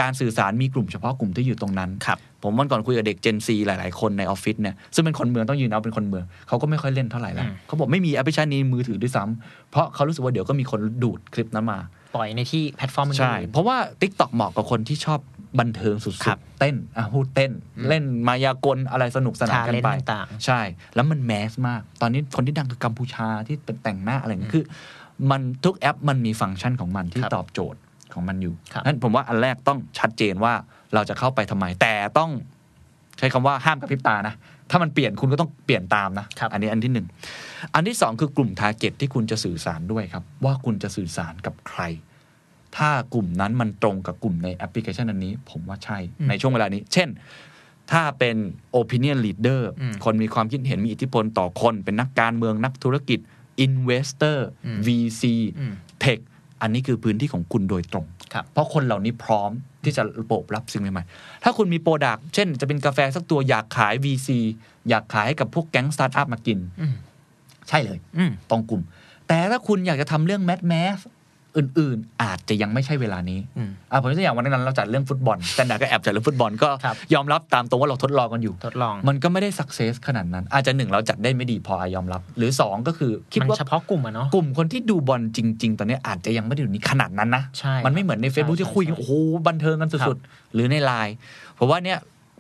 [0.01, 11.79] การสื่อสารมีกลุ่มเฉพาะกลุ่มที่อยู่ตรงนั้นครับผมวันก่อนคุยกับเด็ก Gen Z หลาย ๆ คนในออฟฟิศเนี่ย ซึ่งเป็นคนเมืองต้องยืนยันว่าเป็นคนเมือง เขาก็ไม่ค่อยเล่นเท่าไหร่แล้วอืมเขาบอกไม่มีแอปพลิเคชันนี้ในมือถือด้วยซ้ำเพราะเขารู้สึกว่าเดี๋ยวก็มีคนดูดคลิปนั้นมา
[12.17, 15.21] ปล่อยในที่แพลตฟอร์มอื่นๆใช่ เพราะว่า Tik t o อกเหมาะกับคนที่ชอบ
[15.61, 17.53] บันเทิงสุดครับๆเต้นอะพูดเต้น
[17.89, 20.61] เล่นมายากลอะไรสนุกสนานกันไป Talent ต่างๆใช่
[20.95, 24.65] แล้วมัน mass มาก ตอนนี้คนที่ดังคือกัมพูชาที่เป็นแต่งหน้าอะไรอย่างเงี้ยคือ
[25.31, 27.79] มันทุกแอปมันมีฟังก์ชันของมันที่ครับตอบโจทย์
[28.15, 30.53] ของมันอยู่ครับนั้นผมว่าอันแรกต้องชัดเจนว่า
[30.95, 32.31] เราจะเข้าไปทำไม แต่ต้อง
[33.19, 34.35] ใช้คำว่าห้ามกะพริบตานะ
[34.71, 37.07] ถ้ามันเปลี่ยนคุณก็ต้องเปลี่ยนตามนะครับอันนี้อันที่หนึ่ง
[37.75, 41.83] อันที่สองคือกลุ่ม target ที่คุณจะสื่อสารด้วยครับ ว่าคุณจะสื่อสารกับใคร
[42.77, 47.09] ถ้ากลุ่มนั้นมันตรงกับกลุ่มในแอปพลิเคชันอันนี้ ผมว่าใช่อืมในช่วงเวลานี้ เช่น
[47.93, 48.37] ถ้าเป็น
[48.81, 53.19] opinion leader อืมคนมีความคิดเห็นมีอิทธิพลต่อคน เป็นนักการเมืองนักธุรกิจ
[53.67, 55.23] investor อืม VC
[55.59, 55.73] อืม
[56.05, 56.21] tech
[56.63, 59.51] อันนี้คือพื้นที่ของคุณโดยตรงครับเพราะคนเหล่านี้พร้อม
[59.85, 64.29] ที่จะโอบรับสิ่งใหม่ๆ ถ้าคุณมี product เช่น จะเป็นกาแฟสักตัวอยากขาย VC
[64.89, 66.95] อยากขายให้กับพวกแก๊งสตาร์ทอัพมากินอืม
[67.69, 68.83] ใช่เลยอืมตรงกลุ่ม
[69.29, 70.99] แต่ถ้าคุณอยากจะทำเรื่อง mass mass
[71.57, 89.13] อื่น ๆ อาจจะยังไม่ใช่เวลานี้อืมอะผมยกตัวอย่างวันนั้นเราจัดเรื่องฟุตบอลแต่ดาก็แอบจัดเรื่องฟุตบอลก็ครับยอมรับตามตรงว่าเราทดลองกันอยู่ทดลอง มันก็ไม่ได้ success ขนาดนั้น อาจจะหนึ่งเราจัดได้ไม่ดีพออะยอมรับ หรือสองก็คือคิดมันว่าเฉพาะกลุ่มอะเนาะกลุ่มคนที่ดูบอลจริง ๆ ตอนนี้อาจจะยังไม่ได้อยู่นี้ขนาดนั้นนะใช่มันไม่เหมือนใน Facebook ใช่ที่คุยกันใช่โอ้โห
[89.49, 91.15] บันเทิงกันสุดๆหรือในไลน์
[91.55, 91.99] เพราะว่าเนี่ย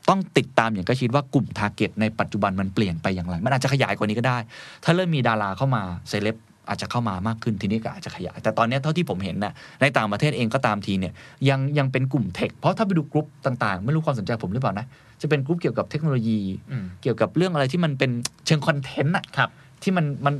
[0.08, 4.38] ต้องติดตามอย่างใกล้ชิดว่ากลุ่ม target ในปัจจุบันมันเปลี่ยนไปอย่างไร มันอาจจะขยายกว่านี้ก็ได้
[4.84, 6.36] ถ้าเริ่มมีดาราเข้ามาเซเลบ
[6.72, 11.12] อาจจะเข้ามามากขึ้นทีนี้ก็อาจจะขยาย แต่ตอนเนี้ยเท่าที่ผมเห็นน่ะในต่างประเทศเองก็ตามทีเนี่ย
[11.48, 14.86] ยังยังเป็นกลุ่ม tech เพราะถ้าไปดูกลุ่มต่างๆ ไม่รู้ความสนใจผมหรือเปล่านะ
[15.22, 16.38] จะเป็นกลุ่มเกี่ยวกับเทคโนโลยี
[16.70, 18.10] อืมเกี่ยวกับเรื่องอะไรที่มันเป็น
[18.46, 19.50] เชิงคอนเทนต์อะครับ
[19.82, 20.34] ที่มันมัน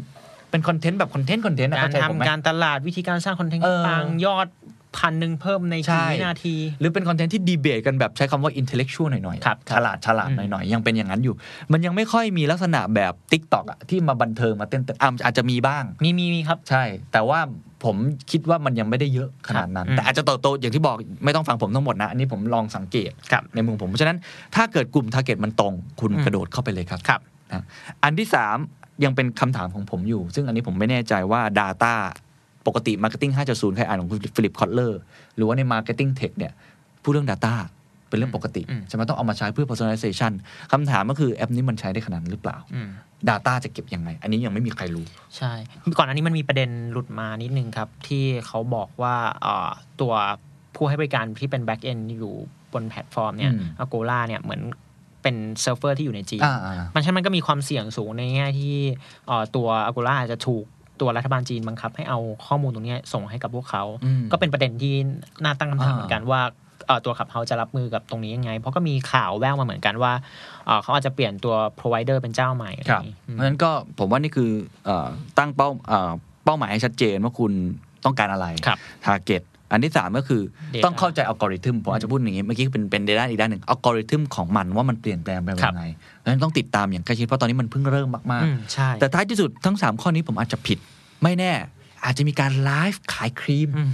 [0.50, 4.46] เป็นคอนเทนต์แบบคอนเทนต์คอนเทนต์อะการเข้าใจผมไหมทำการตลาดวิธีการสร้างคอนเทนต์เออปังยอด
[4.98, 11.34] พันหนึ่งเพิ่มในใช่กี่วินาที หรือเป็นคอนเทนต์ที่ดีเบตกันแบบใช้คำว่า intellectual หน่อยๆครับฉลาดฉลาดอืมหน่อยๆ ยังเป็นอย่างนั้นอยู่
[11.72, 17.40] มันยังไม่ค่อยมีลักษณะแบบ TikTok อะที่มาบันเทิงมาเต้นๆอะอาจจะมีบ้าง มีมีมีครับ ใช่ แต่ว่า
[17.84, 17.96] ผม
[18.30, 24.18] คิดว่ามันยังไม่ได้เยอะขนาดนั้นครับแต่อาจจะโตโตอย่างที่บอกไม่ต้องฟังผมทั้งหมดนะ อันนี้ผมลองสังเกตครับในมุมผม เพราะฉะนั้น
[24.54, 27.20] ถ้าเกิดกลุ่ม t a r g e t มันตรง คุณอืมกระโดดเข้าไปเลยครับครับ
[27.52, 27.64] นะ
[28.02, 28.28] อันที่
[28.64, 31.94] 3 ยังเป็นคำถามของผมอยู่ ซึ่งอันนี้ผมไม่แน่ใจว่า Data
[32.66, 35.00] ปกติ Marketing 5.0 ใครอ่านของคุณฟิลิปคอตเลอร์
[35.36, 36.52] หรือว่าใน Marketing Tech เนี่ย
[37.02, 37.54] พูดเรื่อง Data
[38.08, 40.32] เป็นเรื่องปกติอืมใช่ไหมต้องเอามาใช้เพื่อ personalization
[40.72, 42.88] คำถามก็คือแอปนี้มันใช้ได้ขนาดนั้นหรือเปล่าอืม
[43.28, 45.06] Data จะเก็บยังไง อันนี้ยังไม่มีใครรู้
[45.36, 45.52] ใช่
[45.98, 50.12] ก่อนอันนี้มันมีประเด็นหลุดมานิดนึงครับ ที่เขาบอกว่าเอ่อตัว
[50.76, 52.34] ผู้ให้บริการที่เป็น back end อยู่
[52.72, 54.62] บนแพลตฟอร์มเนี่ยอืมอ g o ล่าเนี่ยเหมือน
[55.22, 56.56] เป็นเซิร์ฟเวอร์ที่อยู่ในจีนอ่า
[56.94, 58.76] มันใช่มันก็มีความเสี่ยงสูงในแง่ที่
[59.26, 60.64] เอ่อตัว a g o ล่าอาจจะถูก
[61.00, 64.94] ตัวรัฐบาลจีนบังคับให้เอาข้อมูลตรงเนี้ยส่งให้กับพวกเขาอืมก็เป็นประเด็นที่
[65.44, 66.42] น่าตั้งคำถามอ่าเหมือนกันว่า
[66.86, 70.12] เอ่อตัว Clubhouse จะรับมือกับตรงนี้ยังไง เพราะก็มีข่าวแว่วมาเหมือนกันว่า
[70.66, 74.50] เอ่อเขาอาจจะเปลี่ยนตัว provider เป็นเจ้าใหม่อะไรครับย่างนี้เพราะฉะนั้นก็ผมว่านี่คือ
[74.84, 76.12] เอ่อตั้งเป้าเอ่อ
[76.44, 77.52] เป้าหมายให้ชัดเจนว่าคุณ
[78.04, 79.42] ต้องการอะไรครับ target
[79.72, 80.42] อันที่ 3 ก็คือ
[80.74, 90.78] Data ต้องเข้าใจอัลกอริทึมผมอาจจะพูดอย่างนี้เมื่อกี้เป็นเป็นด้านอีกด้านหนึ่งอัลกอริทึมของมันว่ามันเปลี่ยนแปลงไปครับยังไงเพราะฉะนั้นต้องติดตามอย่างใกล้ชิดเพราะตอนนี้มันเพิ่งเริ่มมากอืมใช่ๆแต่ท้ายที่สุดทั้ง 3 ข้อนี้ผมอาจจะผิด
[91.22, 91.52] ไม่แน่
[92.04, 93.90] อาจจะมีการไลฟ์ขายครีมอืม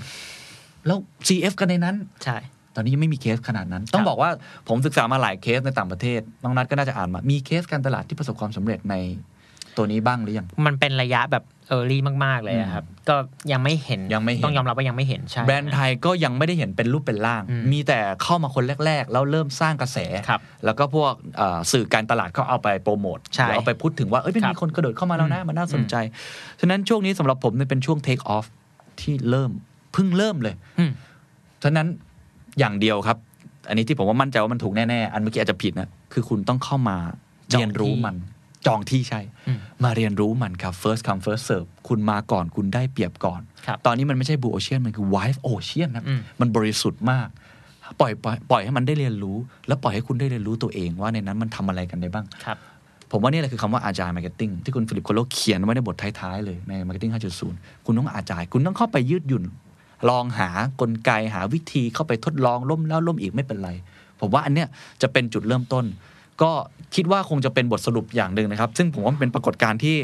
[0.86, 2.38] แล้ว CF กันในนั้นใช่
[2.74, 4.30] ตอนนี้ยังไม่มีเคสขนาดนั้น ต้องบอกว่า
[4.68, 8.94] ผมศึกษามาหลายเคสในต่างประเทศน้องนัทก็น่าจะอ่านมา มีเคสการตลาดที่ประสบความสำเร็จใน
[9.78, 13.16] ตัวนี้บ้างหรือยัง มันเป็นระยะแบบเออร์ลี่มาก ๆ เลยอะครับ ก็
[13.52, 19.98] ยังไม่เห็นยังไม่เห็นต้องยอมรับว่ายังไม่เห็นใช่แบรนด์ไทยก็ยังไม่ได้เห็นเป็นรูปเป็นร่างอืมมีแต่เข้ามาคนแรก ๆ แล้วเริ่มสร้างกระแส
[20.28, 25.94] ครับแล้วก็พวกเอ่อสื่อการตลาดก็เอาไปโปรโมทใช่หรือเอาไปพูดถึงว่าเอ้ยเป็นครับมีคนกระโดดเข้ามาแล้วนะอืมมันน่าสนใจ
[26.60, 28.46] ฉะนั้นช่วงนี้สำหรับผมเนี่ยเป็นช่วง take off
[29.00, 29.50] ที่เริ่ม
[29.92, 30.90] เพิ่งเริ่มเลยอืม
[31.62, 31.86] ฉะนั้น
[32.58, 33.18] อย่างเดียวครับ
[33.68, 36.96] อันนี้ที่ผมว่ามั่นใจว่ามันถูกแน่ๆอันเมื่อกี้อาจจะผิดนะคือคุณต้องเข้ามา
[37.52, 38.16] จองที่เรียนรู้มัน
[38.68, 47.28] จองที่ใช่อืมมาเรียนรู้มันครับ first come first serve คุณมาก่อนคุณได้เปรียบก่อนครับตอนนี้มันไม่ใช่ blue ocean มันคือ wide ocean นะอืมมันบริสุทธิ์มาก
[48.00, 52.58] ปล่อยปล่อยปล่อยให้มันได้เรียนรู้ แล้วปล่อยให้คุณได้เรียนรู้ตัวเองว่าในนั้นมันทำอะไรกันได้บ้างครับ
[53.12, 57.12] ผมว่านี่แหละคือคำว่า agile marketing ที่คุณฟิลิปโคโลเขียนไว้ในบทท้าย ๆ เลยใน marketing
[57.48, 59.44] 5.0 คุณต้อง agile คุณต้องเข้าไปยืดหยุ่น
[60.10, 60.50] ลองหา
[60.80, 63.70] กลไกหาวิธีเข้าไปทดลองล้มแล้วล้มอีกไม่เป็นไร
[64.20, 64.68] ผมว่าอันเนี้ย
[65.02, 65.84] จะเป็นจุดเริ่มต้น
[66.42, 66.52] ก็
[66.94, 69.96] คิดว่าคงจะเป็นบทสรุปอย่างหนึ่งนะครับ ซึ่งผมว่ามันเป็นปรากฏการณ์ที่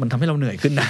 [0.00, 0.88] มันทำให้เราเหนื่อยขึ้นนะ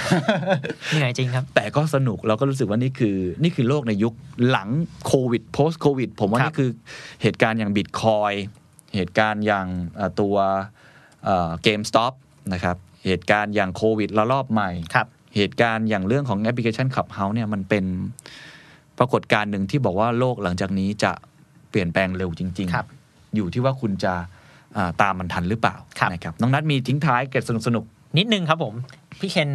[0.93, 4.13] เหนื่อยจริงครับ แต่ก็สนุกเราก็รู้สึกว่านี่คือ นี่คือโลกในยุค
[4.49, 4.69] หลัง
[5.05, 6.69] โควิด post โควิดผมว่าครับนี่คือ
[7.21, 8.33] เหตุการณ์อย่างบิตคอย
[8.95, 10.35] เหตุการณ์อย่างเอ่อตัว
[11.63, 12.13] เกมสต็อป
[12.53, 17.85] นะครับเหตุการณ์อย่างโควิดระลอกใหม่ครับเหตุการณ์อย่างเรื่องของแอปพลิเคชัน Clubhouse เนี่ยมันเป็น
[18.99, 21.11] ปรากฏการณ์หนึ่งที่บอกว่าโลกหลังจากนี้จะ
[21.69, 22.96] เปลี่ยนแปลงเร็วจริงครับๆ
[23.37, 24.13] อยู่ที่ว่าคุณจะ
[24.77, 27.83] อ่าตามมันทันหรือเปล่าครับนะครับน้องนัทมีทิ้งท้ายเกิดสนุกสนุก
[28.17, 28.73] นิดนึงครับผม
[29.19, 29.49] พี่เคน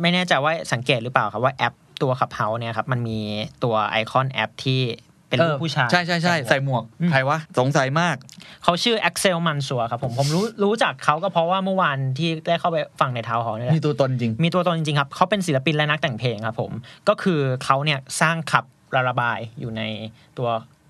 [0.00, 3.18] ไม่แน่ใจว่าสังเกตหรือเปล่าครับว่าแอปตัว Clubhouse เนี่ยครับมันมี
[3.64, 4.80] ตัวไอคอนแอปที่
[5.28, 8.16] เป็นรูปผู้ชายใช่ใช่ใช่ใส่หมวกอืมใครวะ สงสัยมาก
[8.64, 16.72] เขาชื่อ Axel Mansour ครับผมผมรู้รู้จักเขาก็เพราะว่าเมื่อวานที่ได้เข้าไปฟังใน town hall นี่แหละมีตัวตนจริง มีตัวตนจริงๆครับเขาเป็นศิลปินและนักแต่งเพลงครับผม
[17.08, 18.64] ก็คือเขาเนี่ยสร้างคลับ
[19.08, 19.82] ระบายอยู่ใน
[20.38, 20.48] ตัว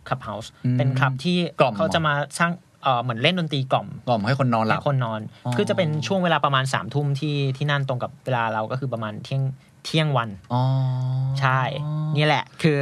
[0.09, 2.53] คลับเฮาส์อืมเป็นคลับที่กล่อมเขาจะมาสร้าง
[2.83, 9.43] เออเหมือนเล่นดนตรีกล่อมกล่อมให้คนนอนหลัให้บคนนอนอ๋อคือจะเป็นช่วงเวลาประมาณสามทุ่มที่ที่นั่นตรงกับเวลาเราก็คือประมาณเที่ยง
[9.85, 10.63] เที่ยงวันอ๋อ
[11.41, 11.61] ใช่
[12.17, 12.79] นี่แหละ คือ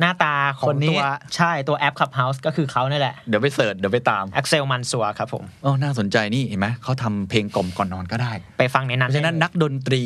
[0.00, 1.02] หน้าตาขอคงนนี้ตัว
[1.36, 10.02] ใช่ตัวแอป Clubhouse ก็คือเขาเนี่ยแหละ เดี๋ยวไปเสิร์ชเดี๋ยวไปตาม Axel Mansour ครับผมโอ้น่าสนใจนี่เห็นไหมเขาทำเพลงกล่อมก่อนนอนก็ได้ ไปฟังในเพนั้นราะฉะนั้นนักดนตรี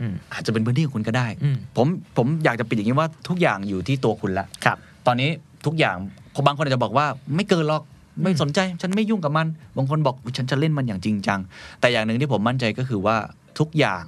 [0.00, 1.86] อืมอาจจะเป็นพื้นที่ของคุณก็ได้อืมผม
[2.16, 5.30] ผมอยากจะปิดอย่างนี้ว่าทุกอย่างอยู่ที่ตัวคุณละครับ ตอนนี้
[5.66, 5.96] ทุกอย่าง
[6.46, 7.82] บางคนอาจจะบอกว่าไม่เกินหรอก
[8.22, 9.46] ไม่สนใจ ฉันไม่ยุ่งกับมัน
[9.76, 11.40] บางคนบอกอุ๊ยฉันจะเล่นมันอย่างจริงจัง
[11.80, 13.16] แต่อย่างหนึ่งที่ผมมั่นใจก็คือว่า
[13.58, 14.02] ทุกอย่าง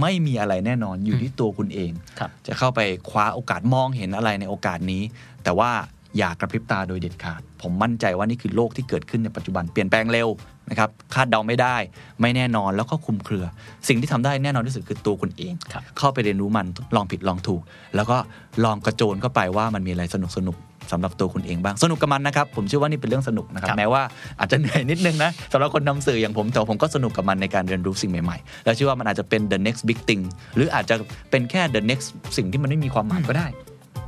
[0.00, 2.80] ไม่มีอะไรแน่นอนอยู่ที่ตัวคุณเองครับจะเข้าไป
[3.10, 5.02] คว้าโอกาสมองเห็นอะไรในโอกาสนี้
[5.44, 5.70] แต่ว่า
[6.18, 10.28] อย่ากระพริบตาโดยเด็ดขาด ผมมั่นใจว่านี่คือโลกที่เกิดขึ้นในปัจจุบันเปลี่ยนแปลงเร็ว
[10.70, 11.76] นะครับคาดเดาไม่ได้
[12.20, 13.44] ไม่แน่นอนแล้วก็คลุมเครือ
[13.88, 17.62] สิ่งที่ทำได้แน่นอนที่สุดคือตัวคุณเองครับเข้าไปเรียนรู้มันลองผิดลองถูก
[17.96, 18.16] แล้วก็
[18.64, 24.02] ลองกระโจนเข้าไปว่ามันมีอะไรสนุกสนุกๆ สำหรับตัวคุณเองบ้างสนุกกับมันนะครับ ผมเชื่อว่านี่เป็นเรื่องสนุกนะครับครับแม้ว่า
[24.40, 30.22] อาจจะเหนื่อยนิดนึงนะสำหรับคนนำสื่ออย่างผมแต่ว่าผมก็สนุกกับมันในการเรียนรู้สิ่งใหม่ๆ แล้วเชื่อว่ามันอาจจะเป็น the next big thing
[30.56, 30.94] หรืออาจจะ
[31.30, 33.46] เป็นแค่ the next สิ่งที่มันไม่มีความหมายก็ได้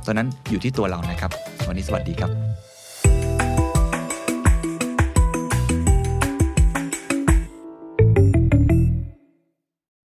[0.05, 1.31] ตอนนั้นอยู่ที่ตัวเรานะครับ
[1.67, 2.72] วันนี้สวัสดีครับ